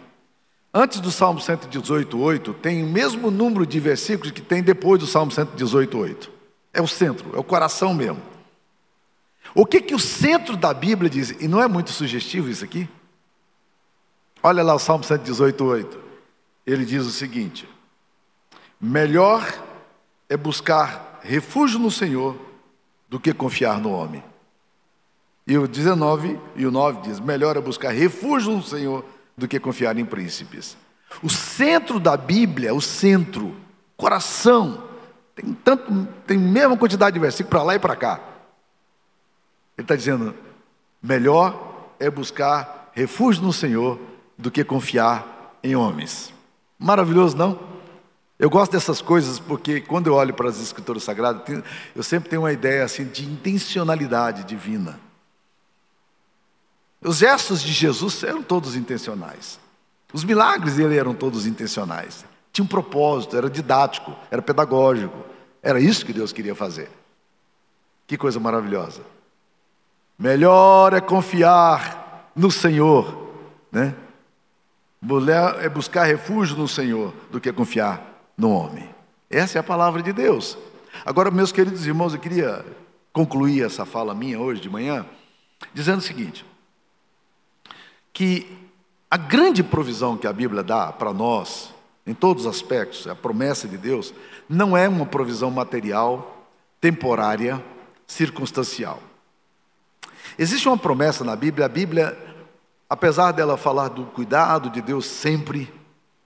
Antes 0.72 1.00
do 1.00 1.10
Salmo 1.10 1.40
118, 1.40 2.16
8, 2.16 2.54
tem 2.54 2.84
o 2.84 2.86
mesmo 2.86 3.28
número 3.28 3.66
de 3.66 3.80
versículos 3.80 4.30
que 4.30 4.40
tem 4.40 4.62
depois 4.62 5.00
do 5.00 5.06
Salmo 5.08 5.32
118, 5.32 5.98
8. 5.98 6.30
É 6.72 6.80
o 6.80 6.86
centro, 6.86 7.34
é 7.34 7.38
o 7.40 7.42
coração 7.42 7.92
mesmo. 7.92 8.29
O 9.54 9.66
que, 9.66 9.80
que 9.80 9.94
o 9.94 9.98
centro 9.98 10.56
da 10.56 10.72
Bíblia 10.72 11.10
diz? 11.10 11.30
E 11.40 11.48
não 11.48 11.62
é 11.62 11.66
muito 11.66 11.90
sugestivo 11.90 12.48
isso 12.48 12.64
aqui? 12.64 12.88
Olha 14.42 14.62
lá 14.62 14.74
o 14.74 14.78
Salmo 14.78 15.04
118, 15.04 15.64
8. 15.64 16.00
Ele 16.66 16.84
diz 16.84 17.04
o 17.04 17.10
seguinte: 17.10 17.68
melhor 18.80 19.46
é 20.28 20.36
buscar 20.36 21.20
refúgio 21.22 21.78
no 21.78 21.90
Senhor 21.90 22.36
do 23.08 23.18
que 23.18 23.34
confiar 23.34 23.80
no 23.80 23.90
homem. 23.90 24.22
E 25.46 25.58
o 25.58 25.66
19 25.66 26.38
e 26.54 26.64
o 26.64 26.70
9 26.70 27.02
diz: 27.02 27.20
melhor 27.20 27.56
é 27.56 27.60
buscar 27.60 27.90
refúgio 27.90 28.52
no 28.52 28.62
Senhor 28.62 29.04
do 29.36 29.48
que 29.48 29.58
confiar 29.58 29.98
em 29.98 30.04
príncipes. 30.04 30.76
O 31.22 31.28
centro 31.28 31.98
da 31.98 32.16
Bíblia, 32.16 32.72
o 32.72 32.80
centro, 32.80 33.56
coração, 33.96 34.84
tem 35.34 35.52
tanto, 35.52 36.06
tem 36.26 36.38
mesma 36.38 36.76
quantidade 36.76 37.14
de 37.14 37.20
versículos 37.20 37.50
para 37.50 37.62
lá 37.62 37.74
e 37.74 37.78
para 37.78 37.96
cá. 37.96 38.20
Ele 39.80 39.84
está 39.84 39.96
dizendo: 39.96 40.34
melhor 41.02 41.94
é 41.98 42.10
buscar 42.10 42.90
refúgio 42.92 43.42
no 43.42 43.52
Senhor 43.52 43.98
do 44.36 44.50
que 44.50 44.62
confiar 44.62 45.58
em 45.62 45.74
homens. 45.74 46.32
Maravilhoso, 46.78 47.34
não? 47.34 47.58
Eu 48.38 48.50
gosto 48.50 48.72
dessas 48.72 49.00
coisas 49.00 49.38
porque 49.38 49.80
quando 49.80 50.06
eu 50.06 50.14
olho 50.14 50.34
para 50.34 50.50
as 50.50 50.60
escrituras 50.60 51.02
sagradas, 51.02 51.42
eu 51.96 52.02
sempre 52.02 52.28
tenho 52.28 52.42
uma 52.42 52.52
ideia 52.52 52.84
assim 52.84 53.04
de 53.04 53.24
intencionalidade 53.24 54.44
divina. 54.44 55.00
Os 57.02 57.16
gestos 57.16 57.62
de 57.62 57.72
Jesus 57.72 58.22
eram 58.22 58.42
todos 58.42 58.76
intencionais. 58.76 59.58
Os 60.12 60.24
milagres 60.24 60.76
dele 60.76 60.98
eram 60.98 61.14
todos 61.14 61.46
intencionais. 61.46 62.24
Tinha 62.52 62.64
um 62.64 62.68
propósito, 62.68 63.34
era 63.34 63.48
didático, 63.48 64.14
era 64.30 64.42
pedagógico. 64.42 65.24
Era 65.62 65.80
isso 65.80 66.04
que 66.04 66.12
Deus 66.12 66.32
queria 66.32 66.54
fazer. 66.54 66.90
Que 68.06 68.18
coisa 68.18 68.38
maravilhosa. 68.38 69.00
Melhor 70.20 70.92
é 70.92 71.00
confiar 71.00 72.30
no 72.36 72.50
Senhor, 72.50 73.32
né? 73.72 73.94
É 75.62 75.68
buscar 75.70 76.04
refúgio 76.04 76.58
no 76.58 76.68
Senhor 76.68 77.14
do 77.30 77.40
que 77.40 77.50
confiar 77.50 78.02
no 78.36 78.50
homem. 78.50 78.94
Essa 79.30 79.58
é 79.58 79.60
a 79.60 79.62
palavra 79.62 80.02
de 80.02 80.12
Deus. 80.12 80.58
Agora, 81.06 81.30
meus 81.30 81.52
queridos 81.52 81.86
irmãos, 81.86 82.12
eu 82.12 82.20
queria 82.20 82.62
concluir 83.14 83.64
essa 83.64 83.86
fala 83.86 84.14
minha 84.14 84.38
hoje 84.38 84.60
de 84.60 84.68
manhã, 84.68 85.06
dizendo 85.72 86.00
o 86.00 86.02
seguinte: 86.02 86.44
que 88.12 88.58
a 89.10 89.16
grande 89.16 89.62
provisão 89.62 90.18
que 90.18 90.26
a 90.26 90.32
Bíblia 90.34 90.62
dá 90.62 90.92
para 90.92 91.14
nós, 91.14 91.72
em 92.06 92.12
todos 92.12 92.44
os 92.44 92.50
aspectos, 92.54 93.06
a 93.06 93.14
promessa 93.14 93.66
de 93.66 93.78
Deus, 93.78 94.12
não 94.46 94.76
é 94.76 94.86
uma 94.86 95.06
provisão 95.06 95.50
material, 95.50 96.46
temporária, 96.78 97.64
circunstancial. 98.06 99.00
Existe 100.38 100.68
uma 100.68 100.78
promessa 100.78 101.24
na 101.24 101.36
Bíblia, 101.36 101.66
a 101.66 101.68
Bíblia, 101.68 102.16
apesar 102.88 103.32
dela 103.32 103.56
falar 103.56 103.88
do 103.88 104.04
cuidado 104.04 104.70
de 104.70 104.80
Deus 104.80 105.06
sempre, 105.06 105.72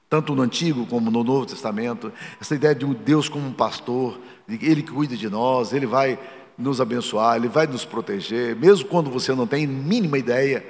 tanto 0.09 0.35
no 0.35 0.43
Antigo 0.43 0.87
como 0.87 1.11
no 1.11 1.25
Novo 1.25 1.47
Testamento, 1.47 2.13
essa 2.41 2.55
ideia 2.55 2.75
de 2.75 2.85
um 2.85 2.93
Deus 2.93 3.29
como 3.29 3.47
um 3.47 3.53
pastor, 3.53 4.19
ele 4.49 4.83
cuida 4.83 5.17
de 5.17 5.29
nós, 5.29 5.73
ele 5.73 5.87
vai 5.87 6.19
nos 6.57 6.81
abençoar, 6.81 7.37
ele 7.37 7.49
vai 7.49 7.67
nos 7.67 7.85
proteger, 7.85 8.55
mesmo 8.57 8.89
quando 8.89 9.11
você 9.11 9.35
não 9.35 9.47
tem 9.47 9.67
mínima 9.67 10.19
ideia, 10.19 10.65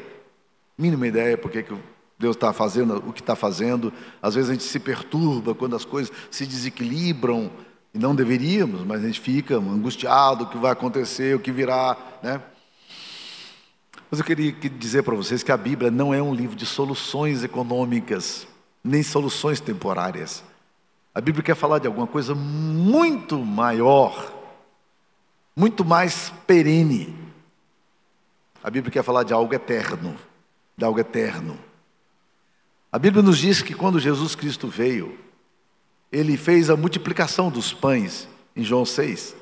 mínima 0.79 1.07
ideia 1.07 1.37
porque 1.37 1.63
que 1.63 1.75
Deus 2.19 2.37
está 2.37 2.53
fazendo 2.53 2.97
o 3.07 3.13
que 3.13 3.21
está 3.21 3.37
fazendo. 3.37 3.93
Às 4.23 4.35
vezes 4.35 4.51
a 4.51 4.53
gente 4.55 4.65
se 4.65 4.79
perturba 4.79 5.55
quando 5.55 5.77
as 5.77 5.85
coisas 5.85 6.13
se 6.31 6.47
desequilibram 6.47 7.51
e 7.93 7.99
não 7.99 8.15
deveríamos, 8.15 8.83
mas 8.85 9.03
a 9.03 9.07
gente 9.07 9.21
fica 9.21 9.57
angustiado, 9.57 10.45
o 10.45 10.47
que 10.49 10.57
vai 10.57 10.73
acontecer, 10.73 11.37
o 11.37 11.41
que 11.41 11.53
virá, 11.53 11.97
né? 12.23 12.41
Mas 14.15 14.21
eu 14.21 14.27
queria 14.27 14.53
dizer 14.53 15.03
para 15.03 15.17
vocês 15.17 15.43
que 15.43 15.51
a 15.51 15.57
Bíblia 15.57 15.91
não 15.91 16.15
é 16.15 16.23
um 16.23 16.33
livro 16.33 16.55
de 16.55 16.65
soluções 16.65 17.43
econômicas, 17.43 18.47
nem 18.85 19.03
soluções 19.03 19.59
temporárias. 19.59 20.45
A 21.13 21.21
Bíblia 21.21 21.43
quer 21.43 21.57
falar 21.57 21.81
de 21.81 21.89
alguma 21.89 22.07
coisa 22.07 22.33
muito 22.33 23.37
maior, 23.41 24.33
muito 25.57 25.85
mais 25.85 26.33
perene. 26.47 27.13
A 28.63 28.71
Bíblia 28.71 28.93
quer 28.93 29.03
falar 29.03 29.25
de 29.25 29.33
algo 29.33 29.53
eterno, 29.53 30.17
de 30.77 30.85
algo 30.85 31.01
eterno. 31.01 31.59
A 32.93 33.01
Bíblia 33.01 33.21
nos 33.21 33.39
diz 33.39 33.63
que 33.63 33.75
quando 33.75 33.99
Jesus 33.99 34.37
Cristo 34.37 34.69
veio, 34.69 35.19
ele 36.13 36.37
fez 36.37 36.71
a 36.71 36.77
multiplicação 36.77 37.51
dos 37.51 37.73
pães, 37.73 38.29
em 38.55 38.63
João 38.63 38.85
6. 38.85 39.35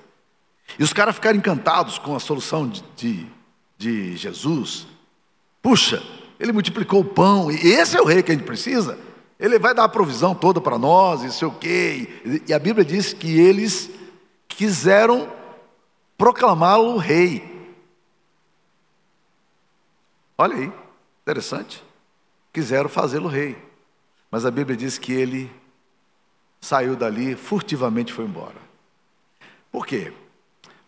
E 0.79 0.83
os 0.83 0.95
caras 0.95 1.17
ficaram 1.17 1.37
encantados 1.37 1.99
com 1.99 2.17
a 2.17 2.19
solução 2.19 2.67
de, 2.67 2.83
de, 2.97 3.42
de 3.83 4.17
Jesus. 4.17 4.87
Puxa, 5.61 6.03
ele 6.39 6.53
multiplicou 6.53 7.01
o 7.01 7.05
pão, 7.05 7.51
e 7.51 7.57
esse 7.57 7.97
é 7.97 8.01
o 8.01 8.05
rei 8.05 8.23
que 8.23 8.33
a 8.33 8.35
gente 8.35 8.47
precisa. 8.47 8.99
Ele 9.39 9.59
vai 9.59 9.75
dar 9.75 9.85
a 9.85 9.89
provisão 9.89 10.35
toda 10.35 10.61
para 10.61 10.79
nós, 10.79 11.23
e 11.23 11.33
sei 11.33 11.49
o 11.49 11.53
quê. 11.53 12.43
E 12.47 12.53
a 12.55 12.59
Bíblia 12.59 12.85
diz 12.85 13.13
que 13.13 13.39
eles 13.39 13.91
quiseram 14.49 15.31
proclamá-lo 16.17 16.97
rei. 16.97 17.51
Olha 20.39 20.57
aí, 20.57 20.73
interessante 21.23 21.83
quiseram 22.53 22.89
fazê-lo 22.89 23.29
rei. 23.29 23.57
Mas 24.31 24.45
a 24.45 24.51
Bíblia 24.51 24.77
diz 24.77 24.99
que 24.99 25.13
ele 25.13 25.51
saiu 26.61 26.95
dali, 26.95 27.35
furtivamente 27.35 28.13
foi 28.13 28.25
embora. 28.25 28.61
Por 29.71 29.87
quê? 29.87 30.13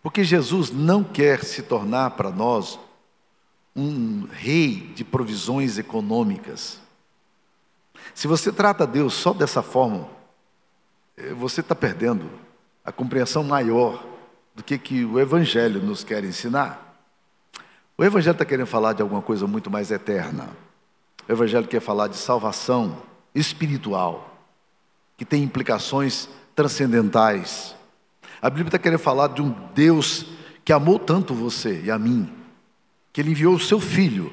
Porque 0.05 0.23
Jesus 0.23 0.71
não 0.71 1.03
quer 1.03 1.43
se 1.43 1.63
tornar 1.63 2.11
para 2.11 2.31
nós 2.31 2.79
um 3.75 4.29
rei 4.31 4.93
de 4.95 5.03
provisões 5.03 5.79
econômicas. 5.79 6.79
Se 8.15 8.29
você 8.29 8.53
trata 8.53 8.87
Deus 8.87 9.15
só 9.15 9.33
dessa 9.33 9.63
forma, 9.63 10.07
eh, 11.17 11.33
você 11.33 11.63
está 11.63 11.75
perdendo 11.75 12.31
a 12.85 12.93
compreensão 12.93 13.43
maior 13.43 14.05
do 14.55 14.63
que, 14.63 14.77
que 14.77 15.07
o 15.07 15.19
Evangelho 15.19 15.81
nos 15.81 16.05
quer 16.05 16.23
ensinar. 16.23 17.03
O 17.97 18.05
Evangelho 18.05 18.35
está 18.35 18.45
querendo 18.45 18.67
falar 18.67 18.93
de 18.93 19.01
alguma 19.01 19.23
coisa 19.23 19.47
muito 19.47 19.71
mais 19.71 19.91
eterna. 19.91 20.51
O 21.27 21.33
Evangelho 21.33 21.67
quer 21.67 21.81
falar 21.81 22.09
de 22.09 22.17
salvação 22.19 22.99
espiritual, 23.35 24.37
que 25.17 25.25
tem 25.25 25.43
implicações 25.43 26.29
transcendentais. 26.55 27.75
A 28.45 28.51
Bíblia 28.51 28.69
está 28.69 28.79
querendo 28.79 28.99
falar 28.99 29.29
de 29.29 29.41
um 29.41 29.57
Deus 29.75 30.27
que 30.63 30.71
amou 30.71 30.99
tanto 30.99 31.33
você 31.33 31.81
e 31.83 31.91
a 31.91 31.99
mim, 31.99 32.31
que 33.11 33.23
Ele 33.23 33.31
enviou 33.31 33.55
o 33.55 33.59
seu 33.59 33.81
Filho 33.81 34.31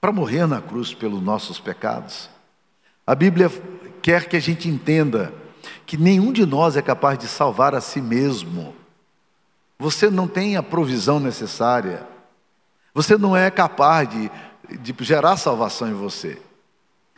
para 0.00 0.10
morrer 0.10 0.44
na 0.48 0.60
cruz 0.60 0.92
pelos 0.92 1.22
nossos 1.22 1.60
pecados. 1.60 2.28
A 3.06 3.14
Bíblia 3.14 3.48
quer 4.02 4.26
que 4.26 4.36
a 4.36 4.40
gente 4.40 4.68
entenda 4.68 5.32
que 5.86 5.96
nenhum 5.96 6.32
de 6.32 6.44
nós 6.44 6.76
é 6.76 6.82
capaz 6.82 7.16
de 7.16 7.28
salvar 7.28 7.76
a 7.76 7.80
si 7.80 8.00
mesmo. 8.00 8.74
Você 9.78 10.10
não 10.10 10.26
tem 10.26 10.56
a 10.56 10.62
provisão 10.62 11.20
necessária. 11.20 12.04
Você 12.92 13.16
não 13.16 13.36
é 13.36 13.52
capaz 13.52 14.08
de 14.08 14.28
de 14.68 14.92
gerar 15.04 15.36
salvação 15.36 15.88
em 15.88 15.94
você. 15.94 16.42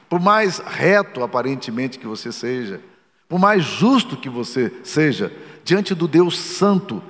Por 0.07 0.21
mais 0.21 0.59
reto 0.59 1.23
aparentemente 1.23 1.99
que 1.99 2.07
você 2.07 2.31
seja, 2.31 2.81
por 3.29 3.39
mais 3.39 3.65
justo 3.65 4.17
que 4.17 4.29
você 4.29 4.73
seja, 4.83 5.33
diante 5.65 5.95
do 5.95 6.09
Deus 6.09 6.39
Santo, 6.39 7.03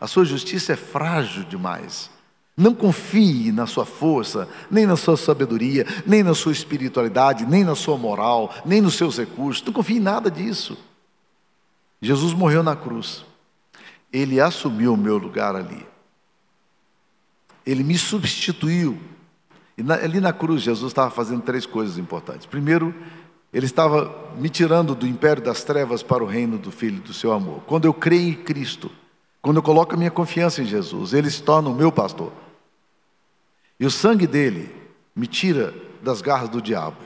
a 0.00 0.06
sua 0.06 0.24
justiça 0.24 0.72
é 0.72 0.76
frágil 0.76 1.44
demais. 1.44 2.10
Não 2.56 2.74
confie 2.74 3.52
na 3.52 3.66
sua 3.66 3.86
força, 3.86 4.48
nem 4.70 4.84
na 4.84 4.96
sua 4.96 5.16
sabedoria, 5.16 5.86
nem 6.04 6.22
na 6.22 6.34
sua 6.34 6.50
espiritualidade, 6.50 7.46
nem 7.46 7.62
na 7.62 7.76
sua 7.76 7.96
moral, 7.96 8.52
nem 8.64 8.80
nos 8.80 8.94
seus 8.94 9.16
recursos. 9.16 9.64
Não 9.64 9.72
confie 9.72 9.98
em 9.98 10.00
nada 10.00 10.30
disso. 10.30 10.76
Jesus 12.02 12.32
morreu 12.32 12.62
na 12.62 12.74
cruz. 12.74 13.24
Ele 14.12 14.40
assumiu 14.40 14.94
o 14.94 14.96
meu 14.96 15.18
lugar 15.18 15.54
ali. 15.54 15.86
Ele 17.64 17.84
me 17.84 17.96
substituiu. 17.96 18.98
E 19.76 19.82
na, 19.82 19.94
ali 19.94 20.20
na 20.20 20.32
cruz, 20.32 20.62
Jesus 20.62 20.90
estava 20.90 21.10
fazendo 21.10 21.42
três 21.42 21.64
coisas 21.64 21.98
importantes. 21.98 22.46
Primeiro, 22.46 22.92
ele 23.52 23.66
estava 23.66 24.14
me 24.36 24.48
tirando 24.48 24.94
do 24.94 25.06
império 25.06 25.42
das 25.42 25.64
trevas 25.64 26.02
para 26.02 26.22
o 26.22 26.26
reino 26.26 26.58
do 26.58 26.70
Filho 26.70 27.00
do 27.00 27.14
seu 27.14 27.32
amor. 27.32 27.62
Quando 27.66 27.86
eu 27.86 27.94
creio 27.94 28.30
em 28.30 28.34
Cristo, 28.34 28.90
quando 29.40 29.56
eu 29.56 29.62
coloco 29.62 29.94
a 29.94 29.96
minha 29.96 30.10
confiança 30.10 30.62
em 30.62 30.66
Jesus, 30.66 31.14
ele 31.14 31.30
se 31.30 31.42
torna 31.42 31.70
o 31.70 31.74
meu 31.74 31.90
pastor. 31.90 32.32
E 33.80 33.86
o 33.86 33.90
sangue 33.90 34.26
dele 34.26 34.74
me 35.14 35.26
tira 35.26 35.74
das 36.02 36.20
garras 36.20 36.48
do 36.48 36.60
diabo. 36.60 36.98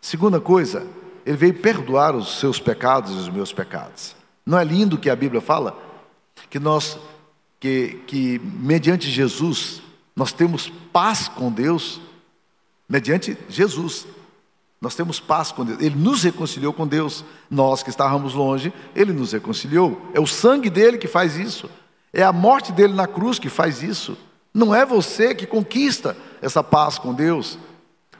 Segunda 0.00 0.40
coisa, 0.40 0.86
ele 1.24 1.36
veio 1.36 1.54
perdoar 1.54 2.14
os 2.14 2.38
seus 2.38 2.58
pecados 2.58 3.12
e 3.12 3.18
os 3.18 3.28
meus 3.28 3.52
pecados. 3.52 4.14
Não 4.44 4.58
é 4.58 4.64
lindo 4.64 4.98
que 4.98 5.08
a 5.08 5.16
Bíblia 5.16 5.40
fala? 5.40 5.78
Que 6.48 6.58
nós, 6.58 6.98
que, 7.58 8.00
que 8.06 8.38
mediante 8.38 9.10
Jesus, 9.10 9.80
nós 10.16 10.32
temos 10.32 10.70
paz 10.92 11.28
com 11.28 11.50
Deus 11.50 12.00
mediante 12.88 13.38
Jesus. 13.48 14.06
Nós 14.80 14.94
temos 14.94 15.20
paz 15.20 15.52
com 15.52 15.64
Deus. 15.64 15.80
Ele 15.80 15.94
nos 15.94 16.22
reconciliou 16.22 16.72
com 16.72 16.86
Deus. 16.86 17.24
Nós 17.50 17.82
que 17.82 17.90
estávamos 17.90 18.34
longe, 18.34 18.72
ele 18.94 19.12
nos 19.12 19.32
reconciliou. 19.32 20.00
É 20.14 20.20
o 20.20 20.26
sangue 20.26 20.70
dele 20.70 20.96
que 20.96 21.06
faz 21.06 21.36
isso. 21.36 21.70
É 22.12 22.22
a 22.22 22.32
morte 22.32 22.72
dele 22.72 22.94
na 22.94 23.06
cruz 23.06 23.38
que 23.38 23.48
faz 23.48 23.82
isso. 23.82 24.16
Não 24.54 24.74
é 24.74 24.86
você 24.86 25.34
que 25.34 25.46
conquista 25.46 26.16
essa 26.40 26.62
paz 26.62 26.98
com 26.98 27.12
Deus. 27.12 27.58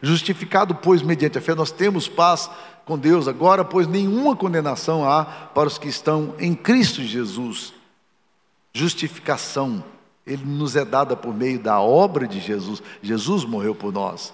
Justificado, 0.02 0.74
pois, 0.74 1.02
mediante 1.02 1.38
a 1.38 1.40
fé, 1.40 1.54
nós 1.54 1.70
temos 1.70 2.08
paz 2.08 2.50
com 2.84 2.98
Deus. 2.98 3.26
Agora, 3.26 3.64
pois, 3.64 3.86
nenhuma 3.86 4.36
condenação 4.36 5.08
há 5.08 5.24
para 5.24 5.66
os 5.68 5.78
que 5.78 5.88
estão 5.88 6.34
em 6.38 6.54
Cristo 6.54 7.02
Jesus. 7.02 7.72
Justificação 8.72 9.82
ele 10.26 10.44
nos 10.44 10.76
é 10.76 10.84
dada 10.84 11.16
por 11.16 11.34
meio 11.34 11.58
da 11.58 11.80
obra 11.80 12.26
de 12.26 12.38
Jesus. 12.38 12.82
Jesus 13.02 13.44
morreu 13.44 13.74
por 13.74 13.92
nós. 13.92 14.32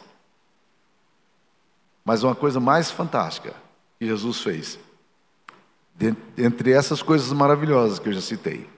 Mas 2.06 2.22
uma 2.22 2.36
coisa 2.36 2.60
mais 2.60 2.88
fantástica 2.88 3.52
que 3.98 4.06
Jesus 4.06 4.40
fez, 4.40 4.78
entre 6.38 6.70
essas 6.70 7.02
coisas 7.02 7.32
maravilhosas 7.32 7.98
que 7.98 8.08
eu 8.08 8.12
já 8.12 8.20
citei, 8.20 8.70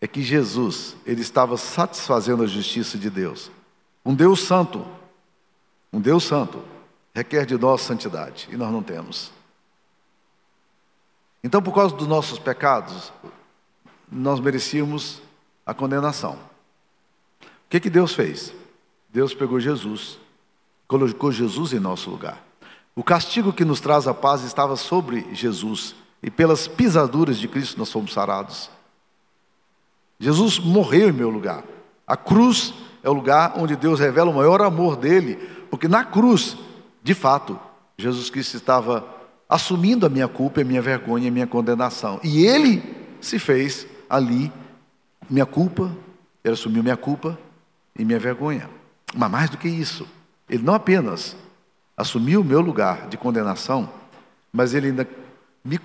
é 0.00 0.06
que 0.06 0.22
Jesus, 0.22 0.96
ele 1.04 1.20
estava 1.20 1.58
satisfazendo 1.58 2.42
a 2.42 2.46
justiça 2.46 2.96
de 2.96 3.10
Deus. 3.10 3.50
Um 4.02 4.14
Deus 4.14 4.40
santo, 4.40 4.86
um 5.92 6.00
Deus 6.00 6.24
santo, 6.24 6.64
requer 7.14 7.44
de 7.44 7.58
nós 7.58 7.82
santidade, 7.82 8.48
e 8.50 8.56
nós 8.56 8.72
não 8.72 8.82
temos. 8.82 9.30
Então, 11.44 11.60
por 11.60 11.74
causa 11.74 11.94
dos 11.94 12.08
nossos 12.08 12.38
pecados, 12.38 13.12
nós 14.10 14.40
merecíamos 14.40 15.20
a 15.66 15.74
condenação. 15.74 16.38
O 17.42 17.68
que, 17.68 17.78
que 17.78 17.90
Deus 17.90 18.14
fez? 18.14 18.54
Deus 19.10 19.34
pegou 19.34 19.60
Jesus, 19.60 20.18
colocou 20.86 21.32
Jesus 21.32 21.72
em 21.72 21.80
nosso 21.80 22.10
lugar. 22.10 22.44
O 22.94 23.02
castigo 23.02 23.52
que 23.52 23.64
nos 23.64 23.80
traz 23.80 24.08
a 24.08 24.14
paz 24.14 24.42
estava 24.42 24.76
sobre 24.76 25.26
Jesus, 25.32 25.94
e 26.22 26.30
pelas 26.30 26.66
pisaduras 26.66 27.38
de 27.38 27.46
Cristo 27.46 27.78
nós 27.78 27.92
fomos 27.92 28.12
sarados. 28.12 28.70
Jesus 30.18 30.58
morreu 30.58 31.10
em 31.10 31.12
meu 31.12 31.28
lugar. 31.28 31.62
A 32.06 32.16
cruz 32.16 32.72
é 33.02 33.10
o 33.10 33.12
lugar 33.12 33.54
onde 33.56 33.76
Deus 33.76 34.00
revela 34.00 34.30
o 34.30 34.34
maior 34.34 34.62
amor 34.62 34.96
dele, 34.96 35.36
porque 35.70 35.86
na 35.86 36.04
cruz, 36.04 36.56
de 37.02 37.14
fato, 37.14 37.58
Jesus 37.98 38.30
Cristo 38.30 38.56
estava 38.56 39.06
assumindo 39.48 40.06
a 40.06 40.08
minha 40.08 40.26
culpa, 40.26 40.60
a 40.60 40.64
minha 40.64 40.82
vergonha, 40.82 41.28
a 41.28 41.30
minha 41.30 41.46
condenação. 41.46 42.18
E 42.22 42.44
ele 42.44 42.82
se 43.20 43.38
fez 43.38 43.86
ali 44.08 44.50
minha 45.28 45.46
culpa, 45.46 45.90
ele 46.42 46.54
assumiu 46.54 46.82
minha 46.82 46.96
culpa 46.96 47.38
e 47.98 48.04
minha 48.04 48.18
vergonha. 48.18 48.68
Mas 49.14 49.30
mais 49.30 49.50
do 49.50 49.58
que 49.58 49.68
isso, 49.68 50.06
ele 50.48 50.62
não 50.62 50.74
apenas 50.74 51.36
assumiu 51.96 52.40
o 52.40 52.44
meu 52.44 52.60
lugar 52.60 53.08
de 53.08 53.16
condenação, 53.16 53.90
mas 54.52 54.74
ele 54.74 54.88
ainda 54.88 55.08
me 55.64 55.80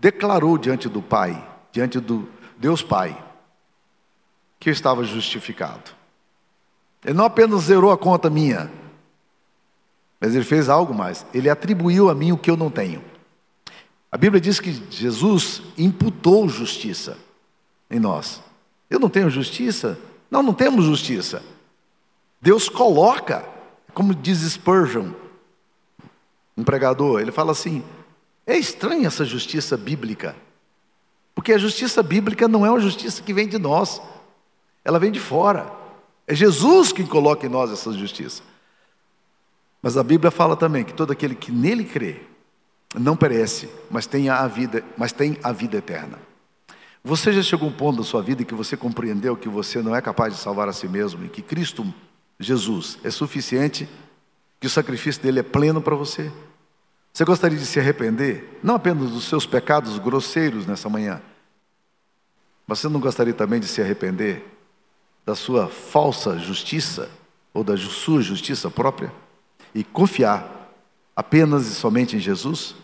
declarou 0.00 0.56
diante 0.56 0.88
do 0.88 1.02
Pai, 1.02 1.46
diante 1.72 2.00
do 2.00 2.28
Deus 2.56 2.82
Pai, 2.82 3.16
que 4.58 4.68
eu 4.68 4.72
estava 4.72 5.04
justificado. 5.04 5.90
Ele 7.04 7.14
não 7.14 7.24
apenas 7.24 7.62
zerou 7.62 7.90
a 7.90 7.98
conta 7.98 8.28
minha, 8.28 8.70
mas 10.20 10.34
ele 10.34 10.44
fez 10.44 10.68
algo 10.68 10.92
mais. 10.94 11.24
Ele 11.32 11.48
atribuiu 11.48 12.10
a 12.10 12.14
mim 12.14 12.32
o 12.32 12.38
que 12.38 12.50
eu 12.50 12.56
não 12.56 12.70
tenho. 12.70 13.02
A 14.12 14.18
Bíblia 14.18 14.40
diz 14.40 14.60
que 14.60 14.72
Jesus 14.90 15.62
imputou 15.78 16.48
justiça 16.48 17.16
em 17.90 17.98
nós. 17.98 18.42
Eu 18.88 18.98
não 18.98 19.08
tenho 19.08 19.30
justiça? 19.30 19.98
Não, 20.30 20.42
não 20.42 20.52
temos 20.52 20.84
justiça. 20.84 21.42
Deus 22.42 22.68
coloca, 22.68 23.44
como 24.00 24.14
diz 24.14 24.38
Spurgeon, 24.38 25.10
um 26.56 26.64
pregador, 26.64 27.20
ele 27.20 27.30
fala 27.30 27.52
assim: 27.52 27.84
é 28.46 28.56
estranha 28.56 29.08
essa 29.08 29.26
justiça 29.26 29.76
bíblica, 29.76 30.34
porque 31.34 31.52
a 31.52 31.58
justiça 31.58 32.02
bíblica 32.02 32.48
não 32.48 32.64
é 32.64 32.70
uma 32.70 32.80
justiça 32.80 33.20
que 33.20 33.34
vem 33.34 33.46
de 33.46 33.58
nós, 33.58 34.00
ela 34.82 34.98
vem 34.98 35.12
de 35.12 35.20
fora. 35.20 35.70
É 36.26 36.34
Jesus 36.34 36.92
quem 36.92 37.04
coloca 37.04 37.44
em 37.44 37.50
nós 37.50 37.70
essa 37.70 37.92
justiça. 37.92 38.42
Mas 39.82 39.98
a 39.98 40.02
Bíblia 40.02 40.30
fala 40.30 40.56
também 40.56 40.82
que 40.82 40.94
todo 40.94 41.10
aquele 41.10 41.34
que 41.34 41.52
nele 41.52 41.84
crê 41.84 42.22
não 42.98 43.14
perece, 43.14 43.68
mas 43.90 44.06
tem 44.06 44.30
a 44.30 44.46
vida, 44.46 44.82
mas 44.96 45.12
tem 45.12 45.36
a 45.42 45.52
vida 45.52 45.76
eterna. 45.76 46.18
Você 47.04 47.34
já 47.34 47.42
chegou 47.42 47.68
a 47.68 47.70
um 47.70 47.74
ponto 47.74 47.98
da 47.98 48.04
sua 48.04 48.22
vida 48.22 48.46
que 48.46 48.54
você 48.54 48.78
compreendeu 48.78 49.36
que 49.36 49.48
você 49.50 49.82
não 49.82 49.94
é 49.94 50.00
capaz 50.00 50.32
de 50.32 50.40
salvar 50.40 50.70
a 50.70 50.72
si 50.72 50.88
mesmo 50.88 51.26
e 51.26 51.28
que 51.28 51.42
Cristo 51.42 51.84
Jesus 52.40 52.98
é 53.04 53.10
suficiente, 53.10 53.88
que 54.58 54.66
o 54.66 54.70
sacrifício 54.70 55.22
dele 55.22 55.38
é 55.38 55.42
pleno 55.44 55.80
para 55.80 55.94
você? 55.94 56.32
Você 57.12 57.24
gostaria 57.24 57.58
de 57.58 57.66
se 57.66 57.78
arrepender, 57.78 58.58
não 58.62 58.74
apenas 58.74 59.10
dos 59.10 59.24
seus 59.24 59.46
pecados 59.46 59.98
grosseiros 59.98 60.66
nessa 60.66 60.88
manhã, 60.88 61.22
mas 62.66 62.80
você 62.80 62.88
não 62.88 62.98
gostaria 62.98 63.34
também 63.34 63.60
de 63.60 63.66
se 63.66 63.80
arrepender 63.80 64.44
da 65.24 65.36
sua 65.36 65.68
falsa 65.68 66.38
justiça 66.38 67.08
ou 67.54 67.62
da 67.62 67.76
sua 67.76 68.22
justiça 68.22 68.68
própria? 68.68 69.12
e 69.74 69.84
confiar 69.84 70.72
apenas 71.14 71.66
e 71.66 71.74
somente 71.74 72.16
em 72.16 72.20
Jesus, 72.20 72.74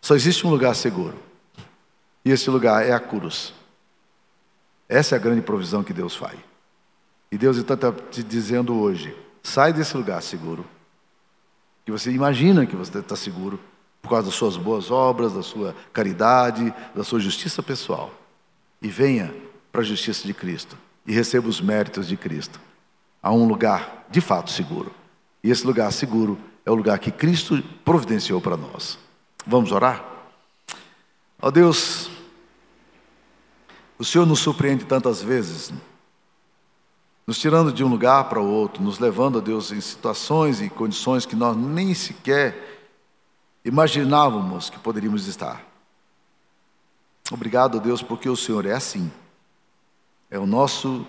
só 0.00 0.14
existe 0.14 0.46
um 0.46 0.50
lugar 0.50 0.74
seguro. 0.74 1.16
E 2.24 2.30
esse 2.30 2.50
lugar 2.50 2.84
é 2.84 2.92
a 2.92 3.00
cruz. 3.00 3.52
Essa 4.88 5.14
é 5.14 5.18
a 5.18 5.20
grande 5.20 5.42
provisão 5.42 5.82
que 5.82 5.92
Deus 5.92 6.14
faz. 6.14 6.38
E 7.30 7.38
Deus 7.38 7.56
está 7.56 7.76
te 8.10 8.22
dizendo 8.22 8.74
hoje: 8.74 9.16
sai 9.42 9.72
desse 9.72 9.96
lugar 9.96 10.22
seguro, 10.22 10.64
que 11.84 11.92
você 11.92 12.10
imagina 12.10 12.66
que 12.66 12.76
você 12.76 12.98
está 12.98 13.16
seguro, 13.16 13.58
por 14.02 14.10
causa 14.10 14.26
das 14.26 14.34
suas 14.34 14.56
boas 14.56 14.90
obras, 14.90 15.32
da 15.32 15.42
sua 15.42 15.74
caridade, 15.92 16.72
da 16.94 17.02
sua 17.02 17.18
justiça 17.18 17.62
pessoal, 17.62 18.12
e 18.80 18.88
venha 18.88 19.34
para 19.72 19.80
a 19.80 19.84
justiça 19.84 20.26
de 20.26 20.32
Cristo 20.32 20.76
e 21.06 21.12
receba 21.12 21.48
os 21.48 21.60
méritos 21.60 22.08
de 22.08 22.16
Cristo, 22.16 22.60
a 23.22 23.32
um 23.32 23.46
lugar 23.46 24.06
de 24.10 24.20
fato 24.20 24.50
seguro. 24.50 24.92
E 25.42 25.50
esse 25.50 25.66
lugar 25.66 25.92
seguro 25.92 26.38
é 26.64 26.70
o 26.70 26.74
lugar 26.74 26.98
que 26.98 27.12
Cristo 27.12 27.62
providenciou 27.84 28.40
para 28.40 28.56
nós. 28.56 28.98
Vamos 29.46 29.70
orar? 29.70 30.04
Ó 31.40 31.48
oh 31.48 31.50
Deus, 31.50 32.10
o 33.98 34.04
Senhor 34.04 34.26
nos 34.26 34.40
surpreende 34.40 34.84
tantas 34.84 35.22
vezes, 35.22 35.72
nos 37.26 37.38
tirando 37.38 37.72
de 37.72 37.82
um 37.82 37.88
lugar 37.88 38.28
para 38.28 38.40
o 38.40 38.46
outro, 38.46 38.82
nos 38.82 38.98
levando, 38.98 39.38
a 39.38 39.40
Deus, 39.40 39.72
em 39.72 39.80
situações 39.80 40.60
e 40.60 40.70
condições 40.70 41.26
que 41.26 41.34
nós 41.34 41.56
nem 41.56 41.92
sequer 41.92 42.76
imaginávamos 43.64 44.70
que 44.70 44.78
poderíamos 44.78 45.26
estar. 45.26 45.60
Obrigado, 47.32 47.80
Deus, 47.80 48.00
porque 48.00 48.28
o 48.28 48.36
Senhor 48.36 48.64
é 48.64 48.72
assim. 48.72 49.10
É 50.30 50.38
o 50.38 50.46
nosso 50.46 51.04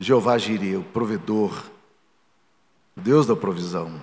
Jeová 0.00 0.38
Jireh, 0.38 0.76
o 0.76 0.82
provedor, 0.82 1.52
o 2.96 3.00
Deus 3.00 3.26
da 3.26 3.36
provisão. 3.36 4.00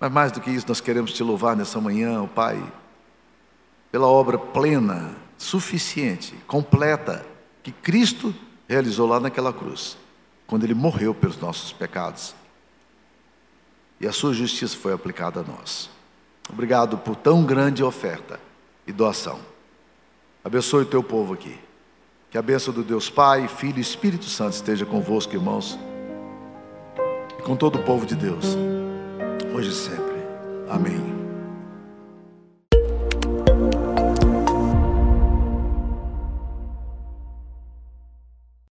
Mas 0.00 0.10
mais 0.10 0.32
do 0.32 0.40
que 0.40 0.50
isso, 0.50 0.66
nós 0.66 0.80
queremos 0.80 1.12
te 1.12 1.22
louvar 1.22 1.54
nessa 1.54 1.80
manhã, 1.80 2.20
oh 2.20 2.26
Pai, 2.26 2.60
pela 3.92 4.08
obra 4.08 4.36
plena, 4.36 5.14
suficiente, 5.38 6.34
completa, 6.48 7.24
que 7.62 7.70
Cristo 7.70 8.34
realizou 8.68 9.06
lá 9.06 9.20
naquela 9.20 9.52
cruz, 9.52 9.96
quando 10.46 10.64
Ele 10.64 10.74
morreu 10.74 11.14
pelos 11.14 11.38
nossos 11.38 11.72
pecados. 11.72 12.34
E 14.00 14.06
a 14.06 14.12
Sua 14.12 14.32
justiça 14.32 14.76
foi 14.76 14.92
aplicada 14.92 15.40
a 15.40 15.42
nós. 15.42 15.90
Obrigado 16.50 16.98
por 16.98 17.16
tão 17.16 17.44
grande 17.44 17.82
oferta 17.82 18.38
e 18.86 18.92
doação. 18.92 19.38
Abençoe 20.44 20.82
o 20.82 20.86
teu 20.86 21.02
povo 21.02 21.34
aqui. 21.34 21.58
Que 22.30 22.38
a 22.38 22.42
bênção 22.42 22.72
do 22.72 22.82
Deus 22.82 23.08
Pai, 23.08 23.46
Filho 23.46 23.78
e 23.78 23.82
Espírito 23.82 24.24
Santo 24.24 24.54
esteja 24.54 24.84
convosco, 24.86 25.34
irmãos 25.34 25.78
com 27.42 27.56
todo 27.56 27.76
o 27.76 27.82
povo 27.82 28.06
de 28.06 28.14
Deus, 28.14 28.56
hoje 29.54 29.70
e 29.70 29.74
sempre. 29.74 30.22
Amém. 30.68 31.21